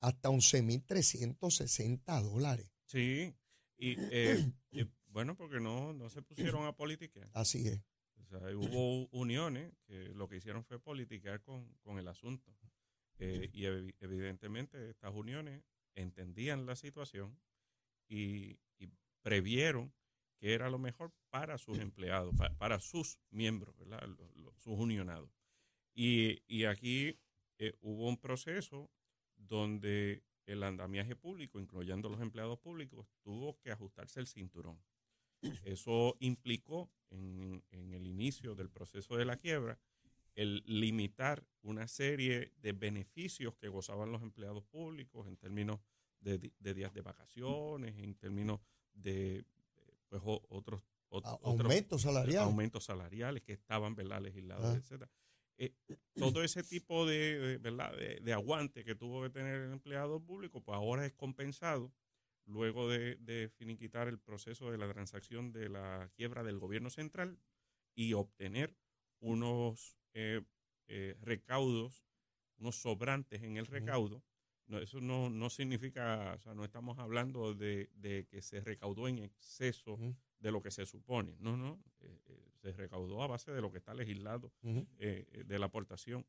hasta 0.00 0.28
11.360 0.30 2.22
dólares. 2.22 2.70
Sí, 2.84 3.34
y 3.76 3.96
eh, 4.10 4.52
eh, 4.72 4.86
bueno, 5.08 5.36
porque 5.36 5.60
no, 5.60 5.92
no 5.92 6.08
se 6.10 6.22
pusieron 6.22 6.66
a 6.66 6.76
politiquear. 6.76 7.30
Así 7.32 7.66
es. 7.68 7.80
O 8.20 8.26
sea, 8.26 8.38
hubo 8.56 9.06
uniones 9.10 9.72
que 9.86 10.08
lo 10.14 10.28
que 10.28 10.36
hicieron 10.36 10.64
fue 10.64 10.78
politiquear 10.80 11.42
con, 11.42 11.66
con 11.82 11.98
el 11.98 12.08
asunto. 12.08 12.54
Eh, 13.20 13.48
y 13.52 13.62
evi- 13.62 13.94
evidentemente 14.00 14.90
estas 14.90 15.12
uniones 15.14 15.64
entendían 15.94 16.66
la 16.66 16.76
situación 16.76 17.40
y, 18.06 18.58
y 18.78 18.88
previeron 19.22 19.92
que 20.38 20.52
era 20.54 20.70
lo 20.70 20.78
mejor 20.78 21.12
para 21.30 21.58
sus 21.58 21.78
empleados, 21.78 22.32
pa- 22.36 22.54
para, 22.58 22.78
sus 22.78 23.18
miembros, 23.30 23.76
¿verdad? 23.78 24.06
Sus 24.56 24.78
unionados. 24.78 25.30
Y, 26.00 26.42
y 26.46 26.64
aquí 26.64 27.18
eh, 27.58 27.74
hubo 27.80 28.08
un 28.08 28.16
proceso 28.18 28.88
donde 29.36 30.22
el 30.46 30.62
andamiaje 30.62 31.16
público, 31.16 31.58
incluyendo 31.58 32.08
los 32.08 32.20
empleados 32.20 32.58
públicos, 32.60 33.06
tuvo 33.22 33.58
que 33.58 33.72
ajustarse 33.72 34.20
el 34.20 34.28
cinturón. 34.28 34.80
Eso 35.64 36.16
implicó 36.20 36.88
en, 37.10 37.64
en 37.70 37.94
el 37.94 38.06
inicio 38.06 38.54
del 38.54 38.70
proceso 38.70 39.16
de 39.16 39.24
la 39.24 39.36
quiebra 39.38 39.78
el 40.36 40.62
limitar 40.66 41.44
una 41.62 41.88
serie 41.88 42.52
de 42.58 42.72
beneficios 42.72 43.56
que 43.56 43.68
gozaban 43.68 44.12
los 44.12 44.22
empleados 44.22 44.62
públicos 44.66 45.26
en 45.26 45.36
términos 45.36 45.80
de, 46.20 46.38
días 46.74 46.94
de 46.94 47.00
vacaciones, 47.02 47.98
en 47.98 48.14
términos 48.14 48.60
de 48.94 49.44
pues, 50.08 50.22
otros, 50.24 50.80
ot- 51.10 51.24
A- 51.26 51.34
otros 51.42 51.60
aumento 51.62 51.98
salarial. 51.98 52.44
aumentos 52.44 52.84
salariales 52.84 53.42
que 53.42 53.52
estaban 53.54 53.96
¿verdad? 53.96 54.22
legislados, 54.22 54.64
Ah. 54.64 54.76
etcétera. 54.76 55.10
Eh, 55.58 55.74
todo 56.14 56.42
ese 56.44 56.62
tipo 56.62 57.04
de, 57.04 57.38
de, 57.38 57.58
¿verdad? 57.58 57.96
De, 57.96 58.20
de 58.20 58.32
aguante 58.32 58.84
que 58.84 58.94
tuvo 58.94 59.22
que 59.22 59.30
tener 59.30 59.60
el 59.60 59.72
empleado 59.72 60.20
público, 60.20 60.62
pues 60.62 60.76
ahora 60.76 61.04
es 61.04 61.12
compensado 61.14 61.92
luego 62.46 62.88
de, 62.88 63.16
de 63.16 63.50
finiquitar 63.50 64.08
el 64.08 64.18
proceso 64.18 64.70
de 64.70 64.78
la 64.78 64.90
transacción 64.90 65.52
de 65.52 65.68
la 65.68 66.10
quiebra 66.14 66.42
del 66.44 66.58
gobierno 66.58 66.90
central 66.90 67.38
y 67.94 68.12
obtener 68.14 68.76
unos 69.20 69.96
eh, 70.14 70.42
eh, 70.86 71.16
recaudos, 71.20 72.04
unos 72.58 72.76
sobrantes 72.76 73.42
en 73.42 73.56
el 73.56 73.66
recaudo. 73.66 74.22
No, 74.66 74.78
eso 74.78 75.00
no, 75.00 75.30
no 75.30 75.50
significa, 75.50 76.34
o 76.36 76.40
sea, 76.40 76.54
no 76.54 76.64
estamos 76.64 76.98
hablando 76.98 77.54
de, 77.54 77.90
de 77.94 78.26
que 78.30 78.42
se 78.42 78.60
recaudó 78.60 79.08
en 79.08 79.18
exceso. 79.18 79.98
De 80.38 80.52
lo 80.52 80.62
que 80.62 80.70
se 80.70 80.86
supone. 80.86 81.36
No, 81.40 81.56
no, 81.56 81.80
eh, 82.00 82.20
eh, 82.26 82.50
se 82.60 82.72
recaudó 82.72 83.22
a 83.22 83.26
base 83.26 83.52
de 83.52 83.60
lo 83.60 83.70
que 83.70 83.78
está 83.78 83.94
legislado 83.94 84.52
eh, 84.98 85.26
eh, 85.32 85.44
de 85.44 85.58
la 85.58 85.66
aportación. 85.66 86.26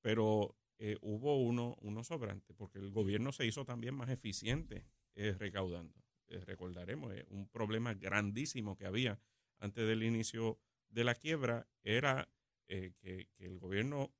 Pero 0.00 0.56
hubo 1.02 1.36
uno, 1.42 1.76
uno 1.82 2.02
sobrante, 2.04 2.54
porque 2.54 2.78
el 2.78 2.90
gobierno 2.90 3.32
se 3.32 3.44
hizo 3.44 3.66
también 3.66 3.94
más 3.94 4.08
eficiente 4.08 4.86
eh, 5.14 5.34
recaudando. 5.38 5.94
Recordaremos, 6.28 7.12
un 7.28 7.48
problema 7.48 7.92
grandísimo 7.92 8.76
que 8.76 8.86
había 8.86 9.20
antes 9.58 9.86
del 9.86 10.02
inicio 10.02 10.58
de 10.88 11.04
la 11.04 11.14
quiebra 11.14 11.66
era 11.82 12.30
que, 12.66 12.94
que 13.00 13.28
el 13.38 13.58
gobierno 13.58 14.10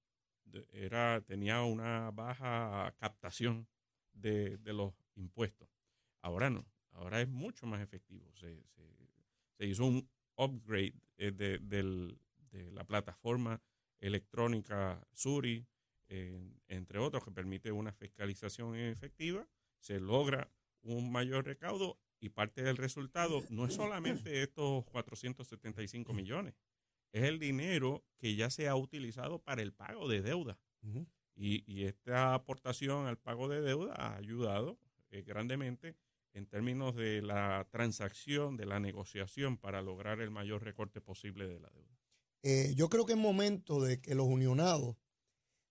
era, 0.73 1.21
tenía 1.23 1.63
una 1.63 2.11
baja 2.11 2.93
captación 2.99 3.69
de, 4.13 4.59
de 4.59 4.73
los 4.73 4.93
impuestos. 5.15 5.69
Ahora 6.21 6.51
no, 6.51 6.67
ahora 6.93 7.21
es 7.21 7.29
mucho 7.29 7.67
más 7.67 7.81
efectivo. 7.81 8.31
Se, 8.35 8.63
se- 8.69 9.00
se 9.61 9.67
hizo 9.67 9.85
un 9.85 10.09
upgrade 10.37 10.95
eh, 11.19 11.33
de, 11.33 11.59
del- 11.59 12.19
de 12.51 12.71
la 12.73 12.83
plataforma 12.85 13.61
electrónica 14.01 15.07
Suri, 15.13 15.67
eh, 16.09 16.51
entre 16.69 16.99
otros, 16.99 17.23
que 17.23 17.31
permite 17.31 17.71
una 17.71 17.93
fiscalización 17.93 18.75
efectiva, 18.75 19.47
se 19.79 20.01
logra 20.01 20.51
un 20.81 21.13
mayor 21.13 21.45
recaudo 21.45 21.99
y 22.21 22.31
parte 22.31 22.63
del 22.63 22.79
resultado 22.79 23.45
no 23.51 23.67
es 23.67 23.75
solamente 23.75 24.43
estos 24.43 24.83
475 24.87 26.15
millones, 26.15 26.55
es 27.13 27.25
el 27.25 27.39
dinero 27.39 28.03
que 28.17 28.35
ya 28.37 28.49
se 28.49 28.67
ha 28.67 28.77
utilizado 28.77 29.41
para 29.43 29.61
el 29.61 29.75
pago 29.75 30.09
de 30.09 30.23
deuda. 30.23 30.59
y, 31.37 31.85
esta 31.85 32.33
aportación 32.35 33.07
al 33.07 33.19
pago 33.19 33.47
de 33.49 33.61
deuda 33.61 33.95
ha 33.95 34.17
ayudado 34.17 34.79
eh, 35.11 35.21
grandemente 35.23 35.97
en 36.33 36.47
términos 36.47 36.95
de 36.95 37.23
la 37.23 37.67
transacción, 37.71 38.57
de 38.57 38.67
la 38.67 38.81
negociación 38.81 39.57
para 39.57 39.83
lograr 39.83 40.21
el 40.21 40.31
mayor 40.31 40.63
recorte 40.63 41.01
posible 41.01 41.49
de 41.49 41.61
la 41.61 41.71
deuda. 41.71 41.99
Eh, 42.43 42.73
yo 42.77 42.89
creo 42.89 43.05
que 43.05 43.13
es 43.13 43.19
momento 43.19 43.81
de 43.81 44.01
que 44.01 44.15
los 44.15 44.27
unionados, 44.27 44.97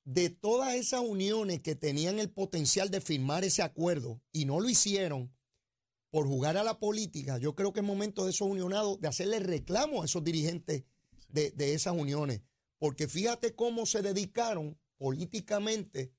de 0.03 0.29
todas 0.29 0.75
esas 0.75 1.01
uniones 1.01 1.61
que 1.61 1.75
tenían 1.75 2.19
el 2.19 2.29
potencial 2.29 2.89
de 2.89 3.01
firmar 3.01 3.43
ese 3.43 3.61
acuerdo 3.61 4.21
y 4.31 4.45
no 4.45 4.59
lo 4.59 4.69
hicieron 4.69 5.33
por 6.11 6.25
jugar 6.25 6.57
a 6.57 6.63
la 6.63 6.79
política, 6.79 7.37
yo 7.37 7.55
creo 7.55 7.71
que 7.71 7.81
es 7.81 7.85
momento 7.85 8.25
de 8.25 8.31
esos 8.31 8.47
unionados 8.47 8.99
de 8.99 9.07
hacerle 9.07 9.39
reclamo 9.39 10.01
a 10.01 10.05
esos 10.05 10.23
dirigentes 10.23 10.83
de, 11.27 11.51
de 11.51 11.73
esas 11.73 11.93
uniones. 11.93 12.41
Porque 12.79 13.07
fíjate 13.07 13.53
cómo 13.53 13.85
se 13.85 14.01
dedicaron 14.01 14.79
políticamente 14.97 16.11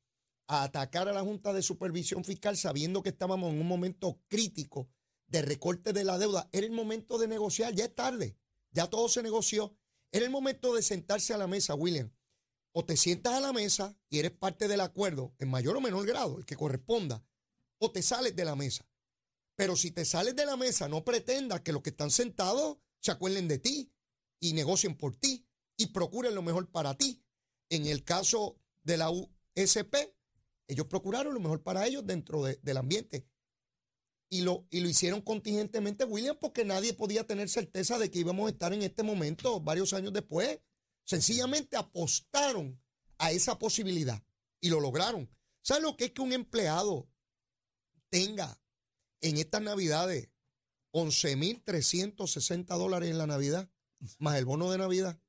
a 0.51 0.65
atacar 0.65 1.09
a 1.09 1.13
la 1.13 1.23
Junta 1.23 1.53
de 1.53 1.63
Supervisión 1.63 2.25
Fiscal 2.25 2.57
sabiendo 2.57 3.05
que 3.05 3.11
estábamos 3.11 3.53
en 3.53 3.61
un 3.61 3.69
momento 3.69 4.21
crítico 4.27 4.91
de 5.29 5.43
recorte 5.43 5.93
de 5.93 6.03
la 6.03 6.19
deuda. 6.19 6.49
Era 6.51 6.67
el 6.67 6.73
momento 6.73 7.19
de 7.19 7.29
negociar, 7.29 7.73
ya 7.73 7.85
es 7.85 7.95
tarde, 7.95 8.37
ya 8.73 8.89
todo 8.89 9.09
se 9.09 9.23
negoció. 9.23 9.77
Era 10.11 10.25
el 10.25 10.33
momento 10.33 10.75
de 10.75 10.83
sentarse 10.83 11.33
a 11.33 11.39
la 11.39 11.47
mesa, 11.47 11.77
William. 11.77 12.11
O 12.73 12.85
te 12.85 12.97
sientas 12.97 13.35
a 13.35 13.41
la 13.41 13.53
mesa 13.53 13.97
y 14.09 14.19
eres 14.19 14.33
parte 14.33 14.67
del 14.67 14.81
acuerdo, 14.81 15.33
en 15.39 15.49
mayor 15.51 15.77
o 15.77 15.81
menor 15.81 16.05
grado, 16.05 16.39
el 16.39 16.45
que 16.45 16.57
corresponda, 16.57 17.25
o 17.79 17.93
te 17.93 18.03
sales 18.03 18.35
de 18.35 18.45
la 18.45 18.57
mesa. 18.57 18.89
Pero 19.55 19.77
si 19.77 19.93
te 19.93 20.05
sales 20.05 20.35
de 20.35 20.47
la 20.47 20.57
mesa, 20.57 20.89
no 20.89 21.05
pretendas 21.05 21.61
que 21.61 21.73
los 21.73 21.83
que 21.83 21.91
están 21.91 22.11
sentados 22.11 22.79
se 22.99 23.13
acuerden 23.13 23.47
de 23.47 23.59
ti 23.59 23.93
y 24.41 24.53
negocien 24.53 24.97
por 24.97 25.15
ti 25.15 25.47
y 25.77 25.87
procuren 25.87 26.35
lo 26.35 26.43
mejor 26.43 26.69
para 26.73 26.97
ti. 26.97 27.23
En 27.69 27.87
el 27.87 28.03
caso 28.03 28.59
de 28.83 28.97
la 28.97 29.11
USP, 29.11 30.10
ellos 30.71 30.87
procuraron 30.87 31.35
lo 31.35 31.41
mejor 31.41 31.65
para 31.65 31.85
ellos 31.85 32.07
dentro 32.07 32.45
del 32.45 32.77
ambiente. 32.77 33.27
Y 34.29 34.43
lo, 34.43 34.69
y 34.71 34.79
lo 34.79 34.89
hicieron 34.89 35.21
contingentemente, 35.21 36.05
William, 36.05 36.37
porque 36.41 36.65
nadie 36.65 36.95
podía 36.95 37.27
tener 37.27 37.49
certeza 37.49 37.99
de 37.99 38.09
que 38.09 38.21
íbamos 38.21 38.47
a 38.47 38.51
estar 38.51 38.73
en 38.73 38.83
este 38.83 39.03
momento 39.03 39.61
varios 39.61 39.93
años 39.93 40.13
después. 40.13 40.61
Sencillamente 41.05 41.77
apostaron 41.77 42.81
a 43.19 43.33
esa 43.33 43.59
posibilidad 43.59 44.23
y 44.61 44.69
lo 44.69 44.79
lograron. 44.79 45.29
¿Sabes 45.61 45.83
lo 45.83 45.97
que 45.97 46.05
es 46.05 46.13
que 46.13 46.23
un 46.23 46.33
empleado 46.33 47.11
tenga 48.09 48.57
en 49.21 49.39
estas 49.39 49.63
navidades 49.63 50.29
11.360 50.93 52.79
dólares 52.79 53.11
en 53.11 53.19
la 53.19 53.27
Navidad, 53.27 53.69
más 54.19 54.39
el 54.39 54.45
bono 54.45 54.71
de 54.71 54.79
Navidad? 54.79 55.21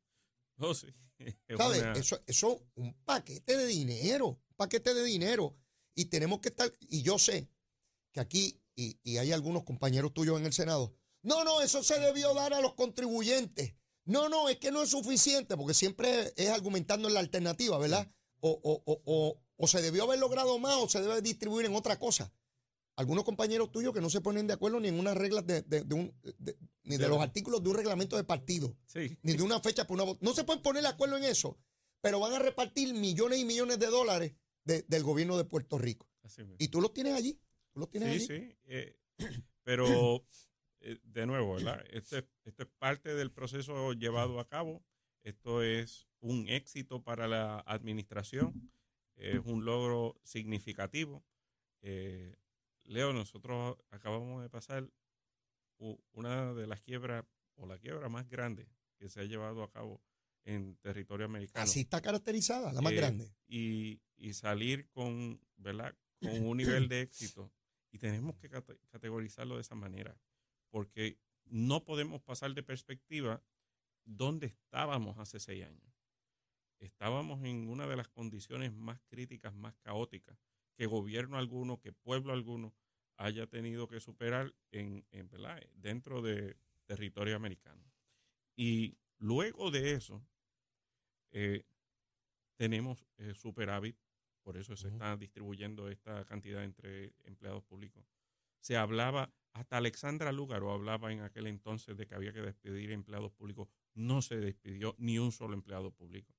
Oh, 0.60 0.76
sí. 0.76 0.94
¿Sabes? 1.58 1.84
Eso 1.96 2.22
es 2.28 2.44
un 2.76 2.94
paquete 3.04 3.58
de 3.58 3.66
dinero 3.66 4.40
paquete 4.62 4.94
de 4.94 5.04
dinero 5.04 5.58
y 5.96 6.06
tenemos 6.06 6.40
que 6.40 6.50
estar, 6.50 6.72
y 6.88 7.02
yo 7.02 7.18
sé 7.18 7.50
que 8.12 8.20
aquí, 8.20 8.62
y, 8.76 9.18
hay 9.18 9.32
algunos 9.32 9.64
compañeros 9.64 10.14
tuyos 10.14 10.40
en 10.40 10.46
el 10.46 10.54
Senado, 10.54 10.94
no, 11.24 11.44
no, 11.44 11.62
eso 11.62 11.82
se 11.82 12.00
debió 12.00 12.36
dar 12.36 12.54
a 12.54 12.62
los 12.62 12.76
contribuyentes. 12.76 13.74
No, 14.06 14.30
no, 14.30 14.50
es 14.50 14.58
que 14.58 14.72
no 14.72 14.84
es 14.84 14.90
suficiente, 14.90 15.58
porque 15.58 15.74
siempre 15.74 16.32
es 16.36 16.50
argumentando 16.50 17.08
en 17.08 17.16
la 17.16 17.20
alternativa, 17.22 17.78
¿verdad? 17.80 18.12
O, 18.40 18.52
o, 18.52 18.84
o, 18.86 19.42
o, 19.58 19.68
se 19.68 19.82
debió 19.82 20.04
haber 20.04 20.20
logrado 20.20 20.60
más 20.60 20.76
o 20.76 20.90
se 20.90 21.02
debe 21.02 21.22
distribuir 21.22 21.66
en 21.66 21.76
otra 21.76 21.98
cosa. 21.98 22.32
Algunos 22.96 23.24
compañeros 23.24 23.72
tuyos 23.72 23.94
que 23.94 24.02
no 24.02 24.10
se 24.12 24.22
ponen 24.22 24.46
de 24.46 24.54
acuerdo 24.54 24.80
ni 24.80 24.90
en 24.90 25.00
unas 25.00 25.18
reglas 25.18 25.46
de, 25.48 25.64
un, 25.92 26.14
ni 26.84 26.98
de 26.98 27.08
los 27.08 27.20
artículos 27.20 27.64
de 27.64 27.70
un 27.70 27.76
reglamento 27.76 28.16
de 28.16 28.24
partido, 28.24 28.76
ni 29.24 29.34
de 29.34 29.42
una 29.42 29.60
fecha 29.60 29.88
por 29.88 30.00
una 30.00 30.18
No 30.22 30.34
se 30.34 30.44
pueden 30.44 30.62
poner 30.62 30.84
de 30.84 30.90
acuerdo 30.90 31.18
en 31.18 31.24
eso, 31.24 31.58
pero 32.02 32.20
van 32.20 32.34
a 32.34 32.40
repartir 32.40 32.94
millones 32.94 33.40
y 33.40 33.46
millones 33.46 33.80
de 33.80 33.88
dólares 33.88 34.34
del 34.64 35.04
gobierno 35.04 35.38
de 35.38 35.46
Puerto 35.46 35.78
Rico. 35.78 36.08
y 36.58 36.68
tú 36.68 36.82
los 36.82 36.94
tienes 36.94 37.14
allí. 37.14 37.40
Tú 37.74 37.80
los 37.80 37.90
tienes 37.90 38.26
sí, 38.26 38.40
sí. 38.40 38.58
Eh, 38.66 38.98
pero, 39.64 39.86
eh, 40.82 41.00
de 41.04 41.26
nuevo, 41.26 41.56
¿verdad? 41.56 41.84
Este, 41.90 42.28
esto 42.44 42.64
es 42.64 42.70
parte 42.78 43.16
del 43.16 43.32
proceso 43.32 43.94
llevado 43.94 44.40
a 44.40 44.48
cabo. 44.48 44.84
Esto 45.24 45.62
es 45.62 46.08
un 46.20 46.48
éxito 46.50 47.04
para 47.04 47.28
la 47.28 47.60
administración. 47.60 48.72
Es 49.16 49.40
un 49.46 49.66
logro 49.66 50.20
significativo. 50.24 51.24
Eh, 51.82 52.36
Leo, 52.84 53.14
nosotros 53.14 53.78
acabamos 53.92 54.42
de 54.42 54.50
pasar 54.50 54.90
una 56.12 56.54
de 56.54 56.66
las 56.66 56.82
quiebras 56.82 57.26
o 57.56 57.68
la 57.68 57.78
quiebra 57.78 58.10
más 58.10 58.28
grande 58.28 58.68
que 58.98 59.10
se 59.10 59.20
ha 59.20 59.24
llevado 59.24 59.64
a 59.64 59.72
cabo 59.72 60.02
en 60.44 60.76
territorio 60.78 61.26
americano. 61.26 61.64
Así 61.64 61.82
está 61.82 62.02
caracterizada, 62.02 62.74
la 62.74 62.82
más 62.82 62.94
grande. 62.94 63.32
Y, 63.48 64.02
y 64.18 64.34
salir 64.34 64.90
con, 64.90 65.40
¿verdad? 65.58 65.96
con 66.20 66.46
un 66.46 66.58
nivel 66.58 66.88
de 66.88 67.02
éxito. 67.02 67.52
Y 67.92 67.98
tenemos 67.98 68.38
que 68.38 68.50
categorizarlo 68.50 69.56
de 69.56 69.62
esa 69.62 69.76
manera, 69.76 70.18
porque 70.70 71.20
no 71.46 71.84
podemos 71.84 72.22
pasar 72.22 72.54
de 72.54 72.64
perspectiva 72.64 73.44
dónde 74.06 74.48
estábamos 74.48 75.18
hace 75.18 75.40
seis 75.40 75.66
años. 75.66 75.94
Estábamos 76.80 77.44
en 77.44 77.68
una 77.68 77.86
de 77.88 77.98
las 77.98 78.08
condiciones 78.08 78.74
más 78.74 79.00
críticas, 79.08 79.54
más 79.54 79.76
caóticas, 79.82 80.38
que 80.74 80.86
gobierno 80.86 81.38
alguno, 81.38 81.80
que 81.80 81.92
pueblo 81.92 82.34
alguno 82.34 82.74
haya 83.18 83.46
tenido 83.46 83.88
que 83.88 84.00
superar 84.00 84.56
en, 84.72 85.06
en 85.12 85.30
dentro 85.76 86.22
de 86.22 86.58
territorio 86.86 87.36
americano. 87.36 87.84
Y 88.56 88.98
luego 89.22 89.72
de 89.72 89.94
eso, 89.94 90.22
eh, 91.32 91.64
tenemos 92.58 93.08
eh, 93.18 93.34
superávit 93.34 93.96
por 94.44 94.58
eso 94.58 94.76
se 94.76 94.88
está 94.88 95.16
distribuyendo 95.18 95.90
esta 95.90 96.26
cantidad 96.26 96.64
entre 96.64 97.14
empleados 97.26 97.64
públicos. 97.64 98.04
Se 98.60 98.76
hablaba, 98.78 99.34
hasta 99.54 99.78
Alexandra 99.78 100.32
Lúgaro 100.32 100.72
hablaba 100.72 101.12
en 101.12 101.22
aquel 101.22 101.48
entonces 101.48 101.98
de 101.98 102.08
que 102.08 102.16
había 102.16 102.34
que 102.34 102.42
despedir 102.42 102.92
empleados 102.92 103.32
públicos. 103.34 103.68
No 103.94 104.22
se 104.22 104.38
despidió 104.38 104.96
ni 104.98 105.20
un 105.20 105.32
solo 105.32 105.54
empleado 105.54 105.92
público. 105.92 106.34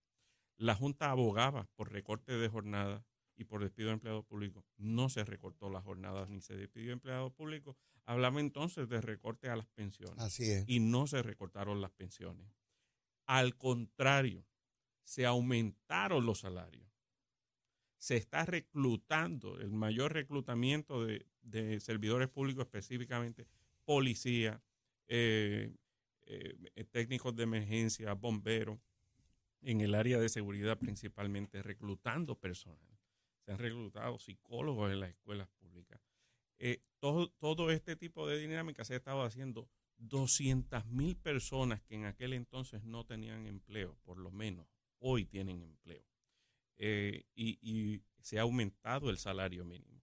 La 0.57 0.75
Junta 0.75 1.11
abogaba 1.11 1.68
por 1.75 1.92
recorte 1.92 2.33
de 2.33 2.49
jornada 2.49 3.05
y 3.37 3.45
por 3.45 3.62
despido 3.62 3.88
de 3.88 3.95
empleados 3.95 4.25
públicos. 4.25 4.64
No 4.77 5.09
se 5.09 5.25
recortó 5.25 5.71
las 5.71 5.85
jornadas 5.85 6.29
ni 6.29 6.40
se 6.40 6.57
despidió 6.57 6.92
empleados 6.92 7.33
públicos. 7.33 7.77
Hablaba 8.05 8.40
entonces 8.40 8.88
de 8.88 9.01
recorte 9.01 9.49
a 9.49 9.57
las 9.57 9.66
pensiones. 9.66 10.18
Así 10.18 10.51
es. 10.51 10.64
Y 10.68 10.81
no 10.81 11.07
se 11.07 11.23
recortaron 11.23 11.81
las 11.81 11.92
pensiones. 11.92 12.47
Al 13.27 13.57
contrario, 13.57 14.45
se 15.05 15.27
aumentaron 15.27 16.27
los 16.27 16.41
salarios 16.41 16.93
se 18.03 18.17
está 18.17 18.45
reclutando, 18.45 19.61
el 19.61 19.71
mayor 19.71 20.13
reclutamiento 20.13 21.07
de, 21.07 21.79
servidores 21.79 22.29
públicos, 22.29 22.65
específicamente 22.65 23.47
policía, 23.85 24.61
eh, 25.07 25.73
eh, 26.27 26.85
técnicos 26.91 27.37
de 27.37 27.45
emergencia, 27.45 28.13
bomberos, 28.15 28.81
en 29.61 29.83
el 29.83 29.95
área 29.95 30.19
de 30.19 30.29
seguridad 30.29 30.81
principalmente, 30.81 31.63
reclutando 31.63 32.35
personal. 32.35 32.99
Se 33.45 33.53
han 33.53 33.59
reclutado 33.59 34.19
psicólogos 34.19 34.91
en 34.91 34.99
las 34.99 35.11
escuelas 35.11 35.47
públicas. 35.61 36.01
Eh, 36.59 36.83
todo, 36.99 37.31
todo 37.31 37.71
este 37.71 37.95
tipo 37.95 38.27
de 38.27 38.37
dinámica 38.37 38.85
se 38.85 38.95
ha 38.95 38.97
estado 38.97 39.23
haciendo 39.23 39.69
200 40.03 40.87
mil 40.87 41.17
personas 41.17 41.83
que 41.83 41.95
en 41.95 42.07
aquel 42.07 42.33
entonces 42.33 42.83
no 42.83 43.05
tenían 43.05 43.47
empleo, 43.47 43.97
por 44.05 44.19
lo 44.19 44.31
menos 44.31 44.67
hoy 44.99 45.25
tienen 45.25 45.62
empleo. 45.62 46.05
Eh, 46.77 47.25
y, 47.35 48.03
se 48.21 48.38
ha 48.38 48.43
aumentado 48.43 49.11
el 49.11 49.19
salario 49.19 49.65
mínimo. 49.65 50.01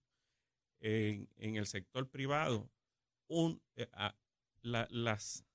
En, 0.81 1.29
el 1.37 1.65
sector 1.67 2.09
privado, 2.09 2.69
un, 3.27 3.61
eh, 3.77 3.87
las, 4.61 5.45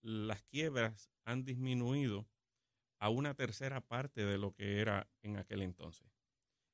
las 0.00 0.42
quiebras 0.44 1.10
han 1.24 1.44
disminuido 1.44 2.26
a 2.98 3.10
una 3.10 3.34
tercera 3.34 3.82
parte 3.82 4.24
de 4.24 4.38
lo 4.38 4.54
que 4.54 4.80
era 4.80 5.10
en 5.20 5.36
aquel 5.36 5.60
entonces. 5.60 6.10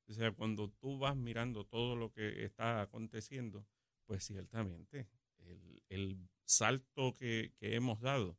O 0.07 0.13
sea, 0.13 0.31
cuando 0.31 0.69
tú 0.69 0.97
vas 0.97 1.17
mirando 1.17 1.65
todo 1.65 1.97
lo 1.97 2.13
que 2.13 2.45
está 2.45 2.81
aconteciendo, 2.81 3.67
pues 4.05 4.23
ciertamente 4.23 5.09
el 5.89 6.29
salto 6.45 7.13
que, 7.13 7.53
que, 7.59 7.75
hemos 7.75 7.99
dado 8.01 8.37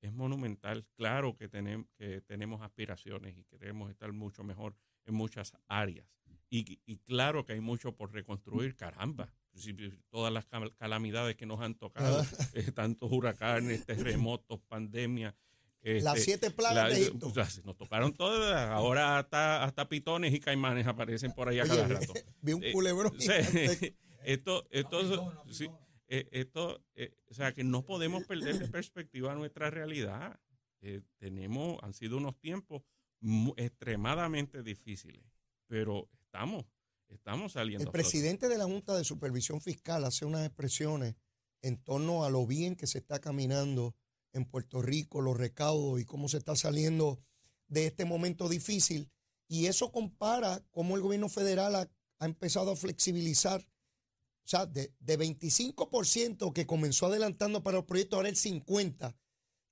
es 0.00 0.12
monumental. 0.12 0.86
Claro 0.94 1.36
que, 1.36 1.48
tenemos 1.48 1.86
que 1.98 2.20
tenemos 2.22 2.62
aspiraciones 2.62 3.36
y 3.36 3.44
queremos 3.44 3.90
estar 3.90 4.12
mucho 4.12 4.44
mejor 4.44 4.76
en 5.04 5.14
muchas 5.14 5.52
áreas. 5.68 6.06
Y, 6.48 6.80
y 6.86 6.98
claro 6.98 7.44
que 7.44 7.54
hay 7.54 7.60
mucho 7.60 7.96
por 7.96 8.12
reconstruir, 8.12 8.76
caramba. 8.76 9.32
Todas 10.10 10.32
las 10.32 10.46
calamidades 10.76 11.34
que 11.36 11.46
nos 11.46 11.60
han 11.60 11.74
tocado, 11.74 12.20
ah. 12.20 12.46
eh, 12.52 12.70
tantos 12.72 13.10
huracanes, 13.10 13.86
terremotos, 13.86 14.60
pandemia. 14.68 15.34
las 15.82 16.18
este, 16.18 16.20
siete 16.20 16.50
plagas 16.50 16.90
de 16.90 17.02
Egipto. 17.02 17.32
nos 17.64 17.76
tocaron 17.76 18.12
todas. 18.12 18.70
Ahora 18.70 19.18
hasta, 19.18 19.64
hasta 19.64 19.88
pitones 19.88 20.34
y 20.34 20.40
caimanes 20.40 20.86
aparecen 20.86 21.32
por 21.32 21.48
ahí 21.48 21.58
a 21.58 21.66
cada 21.66 21.88
rato. 21.88 22.12
Vi 22.42 22.52
un 22.52 22.64
eh, 22.64 22.72
culebrón. 22.72 23.14
esto, 24.24 24.66
esto, 24.70 25.46
eh, 26.08 26.28
esto, 26.30 26.84
eh, 26.94 27.12
o 27.28 27.34
sea, 27.34 27.52
que 27.52 27.64
no 27.64 27.84
podemos 27.84 28.24
perder 28.24 28.58
de 28.58 28.68
perspectiva 28.68 29.34
nuestra 29.34 29.70
realidad. 29.70 30.38
Eh, 30.80 31.02
tenemos, 31.18 31.78
han 31.82 31.94
sido 31.94 32.16
unos 32.18 32.38
tiempos 32.38 32.82
extremadamente 33.56 34.62
difíciles, 34.62 35.24
pero 35.66 36.08
estamos, 36.22 36.64
estamos 37.08 37.52
saliendo. 37.52 37.84
El 37.84 37.90
presidente 37.90 38.48
de 38.48 38.58
la 38.58 38.64
Junta 38.64 38.96
de 38.96 39.04
Supervisión 39.04 39.60
Fiscal 39.60 40.04
hace 40.04 40.24
unas 40.24 40.46
expresiones 40.46 41.16
en 41.62 41.82
torno 41.82 42.24
a 42.24 42.30
lo 42.30 42.46
bien 42.46 42.76
que 42.76 42.86
se 42.86 42.98
está 42.98 43.18
caminando 43.18 43.96
en 44.32 44.44
Puerto 44.44 44.82
Rico, 44.82 45.22
los 45.22 45.36
recaudos 45.36 46.00
y 46.00 46.04
cómo 46.04 46.28
se 46.28 46.38
está 46.38 46.54
saliendo 46.54 47.18
de 47.66 47.86
este 47.86 48.04
momento 48.04 48.48
difícil. 48.48 49.10
Y 49.48 49.66
eso 49.66 49.90
compara 49.90 50.62
cómo 50.70 50.94
el 50.94 51.02
gobierno 51.02 51.28
federal 51.28 51.74
ha, 51.74 51.90
ha 52.18 52.26
empezado 52.26 52.70
a 52.70 52.76
flexibilizar 52.76 53.66
o 54.46 54.48
sea, 54.48 54.64
de, 54.64 54.92
25% 55.00 56.52
que 56.52 56.66
comenzó 56.66 57.06
adelantando 57.06 57.64
para 57.64 57.78
los 57.78 57.84
proyectos, 57.84 58.16
ahora 58.16 58.28
el 58.28 58.36
50%, 58.36 59.16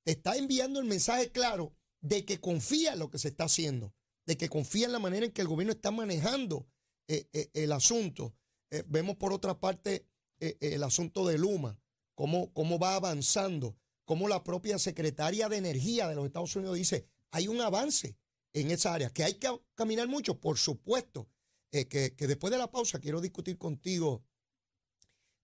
te 0.05 0.13
está 0.13 0.37
enviando 0.37 0.81
el 0.81 0.87
mensaje 0.87 1.31
claro 1.31 1.73
de 2.01 2.25
que 2.25 2.41
confía 2.41 2.95
en 2.95 2.99
lo 2.99 3.09
que 3.09 3.19
se 3.19 3.29
está 3.29 3.45
haciendo, 3.45 3.95
de 4.27 4.37
que 4.37 4.49
confía 4.49 4.87
en 4.87 4.93
la 4.93 4.99
manera 4.99 5.27
en 5.27 5.33
que 5.33 5.43
el 5.43 5.49
gobierno 5.49 5.73
está 5.73 5.93
manejando 5.93 6.67
eh, 7.09 7.29
eh, 7.33 7.51
el 7.55 7.71
asunto. 7.71 8.35
Eh, 8.71 8.83
vemos 8.89 9.17
por 9.17 9.33
otra 9.33 9.59
parte 9.59 10.09
el 10.41 10.83
asunto 10.83 11.27
de 11.27 11.39
Luma, 11.39 11.81
cómo, 12.15 12.53
cómo 12.53 12.79
va 12.79 12.97
avanzando, 12.97 13.79
cómo 14.05 14.29
la 14.29 14.45
propia 14.45 14.79
secretaria 14.79 15.49
de 15.49 15.57
Energía 15.57 16.07
de 16.07 16.17
los 16.17 16.27
Estados 16.27 16.55
Unidos 16.57 16.77
dice, 16.77 17.07
hay 17.31 17.49
un 17.49 17.63
avance 17.63 18.19
en 18.53 18.71
esa 18.71 18.93
área, 18.93 19.09
que 19.09 19.25
hay 19.25 19.35
que 19.35 19.49
caminar 19.75 20.09
mucho, 20.09 20.39
por 20.39 20.59
supuesto, 20.59 21.31
que, 21.71 21.87
que 21.89 22.27
después 22.27 22.51
de 22.51 22.59
la 22.59 22.71
pausa 22.71 23.01
quiero 23.01 23.23
discutir 23.23 23.57
contigo 23.57 24.23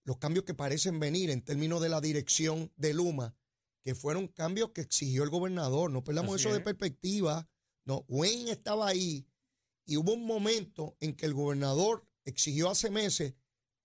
los 0.03 0.17
cambios 0.17 0.45
que 0.45 0.53
parecen 0.53 0.99
venir 0.99 1.29
en 1.29 1.41
términos 1.41 1.81
de 1.81 1.89
la 1.89 2.01
dirección 2.01 2.71
de 2.75 2.93
Luma, 2.93 3.35
que 3.83 3.95
fueron 3.95 4.27
cambios 4.27 4.71
que 4.71 4.81
exigió 4.81 5.23
el 5.23 5.29
gobernador. 5.29 5.91
No 5.91 6.03
perdamos 6.03 6.39
eso 6.39 6.53
de 6.53 6.59
perspectiva. 6.59 7.47
No, 7.85 8.05
Wayne 8.07 8.51
estaba 8.51 8.87
ahí 8.87 9.27
y 9.85 9.97
hubo 9.97 10.13
un 10.13 10.25
momento 10.25 10.95
en 10.99 11.15
que 11.15 11.25
el 11.25 11.33
gobernador 11.33 12.07
exigió 12.25 12.69
hace 12.69 12.89
meses, 12.89 13.33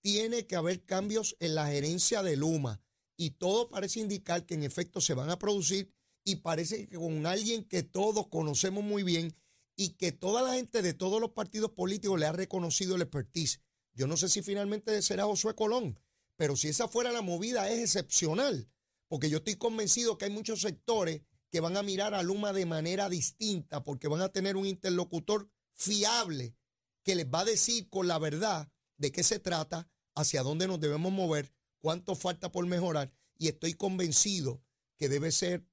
tiene 0.01 0.47
que 0.47 0.57
haber 0.57 0.85
cambios 0.85 1.37
en 1.41 1.55
la 1.55 1.67
gerencia 1.67 2.23
de 2.23 2.37
Luma. 2.37 2.83
Y 3.17 3.31
todo 3.31 3.71
parece 3.71 4.01
indicar 4.01 4.45
que 4.45 4.55
en 4.55 4.63
efecto 4.63 5.01
se 5.01 5.15
van 5.15 5.31
a 5.31 5.39
producir 5.39 5.91
y 6.23 6.37
parece 6.37 6.87
que 6.89 6.97
con 6.97 7.25
alguien 7.27 7.65
que 7.65 7.83
todos 7.83 8.29
conocemos 8.29 8.85
muy 8.85 9.03
bien 9.03 9.35
y 9.75 9.91
que 9.91 10.13
toda 10.13 10.43
la 10.43 10.55
gente 10.55 10.83
de 10.83 10.95
todos 10.95 11.21
los 11.21 11.31
partidos 11.31 11.71
políticos 11.71 12.21
le 12.21 12.27
ha 12.27 12.33
reconocido 12.33 12.95
el 12.95 13.03
expertise. 13.03 13.61
Yo 13.95 14.07
no 14.07 14.17
sé 14.17 14.29
si 14.29 14.43
finalmente 14.43 15.01
será 15.03 15.25
Josué 15.25 15.55
Colón, 15.55 15.99
pero 16.37 16.57
si 16.57 16.69
esa 16.69 16.89
fuera 16.89 17.13
la 17.13 17.23
movida 17.23 17.71
es 17.71 17.81
excepcional, 17.81 18.69
porque 19.09 19.31
yo 19.31 19.39
estoy 19.39 19.57
convencido 19.57 20.19
que 20.19 20.27
hay 20.27 20.31
muchos 20.31 20.61
sectores 20.61 21.23
que 21.51 21.61
van 21.61 21.77
a 21.77 21.83
mirar 21.83 22.15
a 22.15 22.23
Luma 22.23 22.53
de 22.53 22.67
manera 22.67 23.09
distinta, 23.09 23.83
porque 23.85 24.09
van 24.09 24.21
a 24.21 24.29
tener 24.29 24.57
un 24.57 24.67
interlocutor 24.67 25.51
fiable 25.73 26.57
que 27.03 27.15
les 27.15 27.27
va 27.27 27.41
a 27.41 27.45
decir 27.45 27.89
con 27.89 28.09
la 28.09 28.19
verdad 28.19 28.71
de 28.97 29.13
qué 29.13 29.23
se 29.23 29.39
trata, 29.39 29.89
hacia 30.15 30.43
dónde 30.43 30.67
nos 30.67 30.81
debemos 30.81 31.13
mover, 31.13 31.53
cuánto 31.79 32.15
falta 32.15 32.51
por 32.51 32.67
mejorar, 32.67 33.13
y 33.39 33.49
estoy 33.49 33.75
convencido 33.75 34.63
que 34.97 35.09
debe 35.09 35.31
ser 35.31 35.65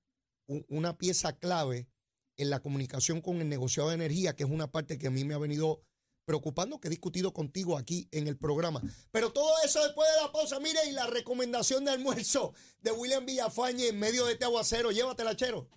una 0.67 0.97
pieza 0.97 1.37
clave 1.39 1.87
en 2.35 2.49
la 2.49 2.59
comunicación 2.59 3.21
con 3.21 3.41
el 3.41 3.49
negociado 3.49 3.89
de 3.89 3.95
energía, 3.95 4.35
que 4.35 4.43
es 4.43 4.49
una 4.49 4.71
parte 4.71 4.97
que 4.97 5.07
a 5.07 5.11
mí 5.11 5.23
me 5.23 5.33
ha 5.33 5.37
venido 5.37 5.81
preocupando 6.25 6.79
que 6.79 6.87
he 6.87 6.89
discutido 6.89 7.33
contigo 7.33 7.77
aquí 7.77 8.07
en 8.11 8.27
el 8.27 8.37
programa. 8.37 8.81
Pero 9.11 9.31
todo 9.31 9.51
eso 9.63 9.83
después 9.83 10.07
de 10.15 10.21
la 10.21 10.31
pausa, 10.31 10.59
mire, 10.59 10.79
y 10.87 10.91
la 10.91 11.07
recomendación 11.07 11.85
de 11.85 11.91
almuerzo 11.91 12.53
de 12.81 12.91
William 12.91 13.25
Villafañe 13.25 13.87
en 13.87 13.99
medio 13.99 14.25
de 14.25 14.33
este 14.33 14.45
aguacero. 14.45 14.91
Llévatela, 14.91 15.35
chero. 15.35 15.67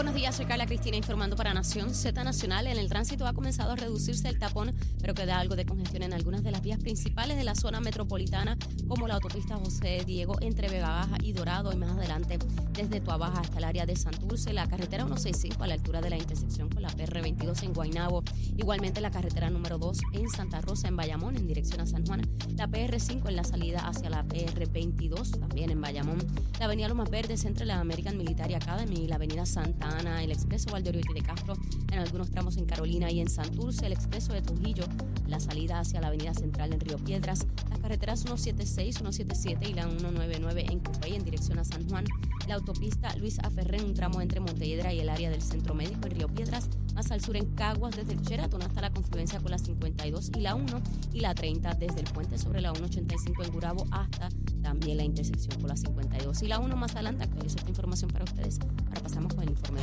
Buenos 0.00 0.14
días, 0.14 0.34
soy 0.34 0.46
Carla 0.46 0.64
Cristina 0.64 0.96
informando 0.96 1.36
para 1.36 1.52
Nación 1.52 1.94
Z 1.94 2.24
Nacional. 2.24 2.66
En 2.66 2.78
el 2.78 2.88
tránsito 2.88 3.26
ha 3.26 3.34
comenzado 3.34 3.72
a 3.72 3.76
reducirse 3.76 4.30
el 4.30 4.38
tapón, 4.38 4.74
pero 4.98 5.12
queda 5.12 5.38
algo 5.38 5.56
de 5.56 5.66
congestión 5.66 6.02
en 6.02 6.14
algunas 6.14 6.42
de 6.42 6.50
las 6.50 6.62
vías 6.62 6.78
principales 6.78 7.36
de 7.36 7.44
la 7.44 7.54
zona 7.54 7.80
metropolitana, 7.80 8.56
como 8.88 9.06
la 9.06 9.16
autopista 9.16 9.56
José 9.56 10.02
Diego 10.06 10.38
entre 10.40 10.70
Vega 10.70 11.06
y 11.22 11.34
Dorado, 11.34 11.70
y 11.74 11.76
más 11.76 11.90
adelante 11.90 12.38
desde 12.72 13.02
Tuabaja 13.02 13.40
hasta 13.40 13.58
el 13.58 13.64
área 13.64 13.84
de 13.84 13.94
Santurce, 13.94 14.54
la 14.54 14.66
carretera 14.66 15.04
165 15.04 15.62
a 15.62 15.66
la 15.66 15.74
altura 15.74 16.00
de 16.00 16.08
la 16.08 16.16
intersección 16.16 16.70
con 16.70 16.80
la 16.80 16.88
PR22 16.88 17.62
en 17.62 17.74
Guaynabo, 17.74 18.24
igualmente 18.56 19.02
la 19.02 19.10
carretera 19.10 19.50
número 19.50 19.76
2 19.76 19.98
en 20.14 20.30
Santa 20.30 20.62
Rosa, 20.62 20.88
en 20.88 20.96
Bayamón, 20.96 21.36
en 21.36 21.46
dirección 21.46 21.82
a 21.82 21.86
San 21.86 22.06
Juan, 22.06 22.22
la 22.56 22.68
PR5 22.68 23.28
en 23.28 23.36
la 23.36 23.44
salida 23.44 23.86
hacia 23.86 24.08
la 24.08 24.24
PR22, 24.24 25.38
también 25.40 25.68
en 25.68 25.78
Bayamón, 25.78 26.26
la 26.58 26.64
avenida 26.64 26.88
Lomas 26.88 27.10
Verdes 27.10 27.44
entre 27.44 27.66
la 27.66 27.80
American 27.80 28.16
Military 28.16 28.54
Academy 28.54 29.04
y 29.04 29.06
la 29.06 29.16
avenida 29.16 29.44
Santa 29.44 29.89
el 29.98 30.30
expreso 30.30 30.70
Valdeoriotti 30.70 31.12
de 31.14 31.22
Castro 31.22 31.54
en 31.90 31.98
algunos 31.98 32.30
tramos 32.30 32.56
en 32.56 32.66
Carolina 32.66 33.10
y 33.10 33.20
en 33.20 33.28
Santurce, 33.28 33.86
el 33.86 33.92
expreso 33.92 34.32
de 34.32 34.42
Trujillo, 34.42 34.84
la 35.26 35.40
salida 35.40 35.80
hacia 35.80 36.00
la 36.00 36.08
avenida 36.08 36.34
central 36.34 36.72
en 36.72 36.80
Río 36.80 36.98
Piedras, 36.98 37.46
las 37.68 37.78
carreteras 37.78 38.20
176, 38.20 38.96
177 38.96 39.68
y 39.68 39.74
la 39.74 39.88
199 39.88 40.66
en 40.70 40.78
Cupey 40.80 41.14
en 41.14 41.24
dirección 41.24 41.58
a 41.58 41.64
San 41.64 41.88
Juan, 41.88 42.04
la 42.46 42.54
autopista 42.54 43.14
Luis 43.16 43.38
Aferrén, 43.40 43.84
un 43.84 43.94
tramo 43.94 44.20
entre 44.20 44.40
Montelledra 44.40 44.92
y 44.92 45.00
el 45.00 45.08
área 45.08 45.30
del 45.30 45.42
Centro 45.42 45.74
Médico 45.74 46.06
en 46.06 46.12
Río 46.12 46.28
Piedras, 46.28 46.68
más 46.94 47.10
al 47.10 47.20
sur 47.20 47.36
en 47.36 47.46
Caguas 47.54 47.96
desde 47.96 48.12
el 48.12 48.20
Sheraton 48.20 48.62
hasta 48.62 48.80
la 48.80 48.90
confluencia 48.90 49.40
con 49.40 49.50
la 49.50 49.58
52 49.58 50.30
y 50.36 50.40
la 50.40 50.54
1 50.54 50.82
y 51.12 51.20
la 51.20 51.34
30 51.34 51.74
desde 51.74 52.00
el 52.00 52.06
puente 52.06 52.38
sobre 52.38 52.60
la 52.60 52.72
185 52.72 53.44
en 53.44 53.52
Gurabo 53.52 53.86
hasta 53.90 54.28
también 54.62 54.98
la 54.98 55.04
intersección 55.04 55.58
con 55.60 55.68
la 55.68 55.76
52 55.76 56.42
y 56.42 56.46
la 56.48 56.58
1 56.58 56.76
más 56.76 56.94
adelante 56.94 57.24
actualizo 57.24 57.58
esta 57.58 57.68
información 57.68 58.10
para 58.10 58.24
ustedes. 58.24 58.58
Ahora 58.88 59.02
pasamos 59.02 59.34
con 59.34 59.44
el 59.44 59.50
informe 59.50 59.79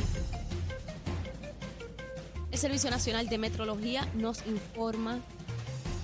el 2.50 2.58
Servicio 2.58 2.90
Nacional 2.90 3.28
de 3.28 3.38
Metrología 3.38 4.08
nos 4.14 4.44
informa 4.46 5.20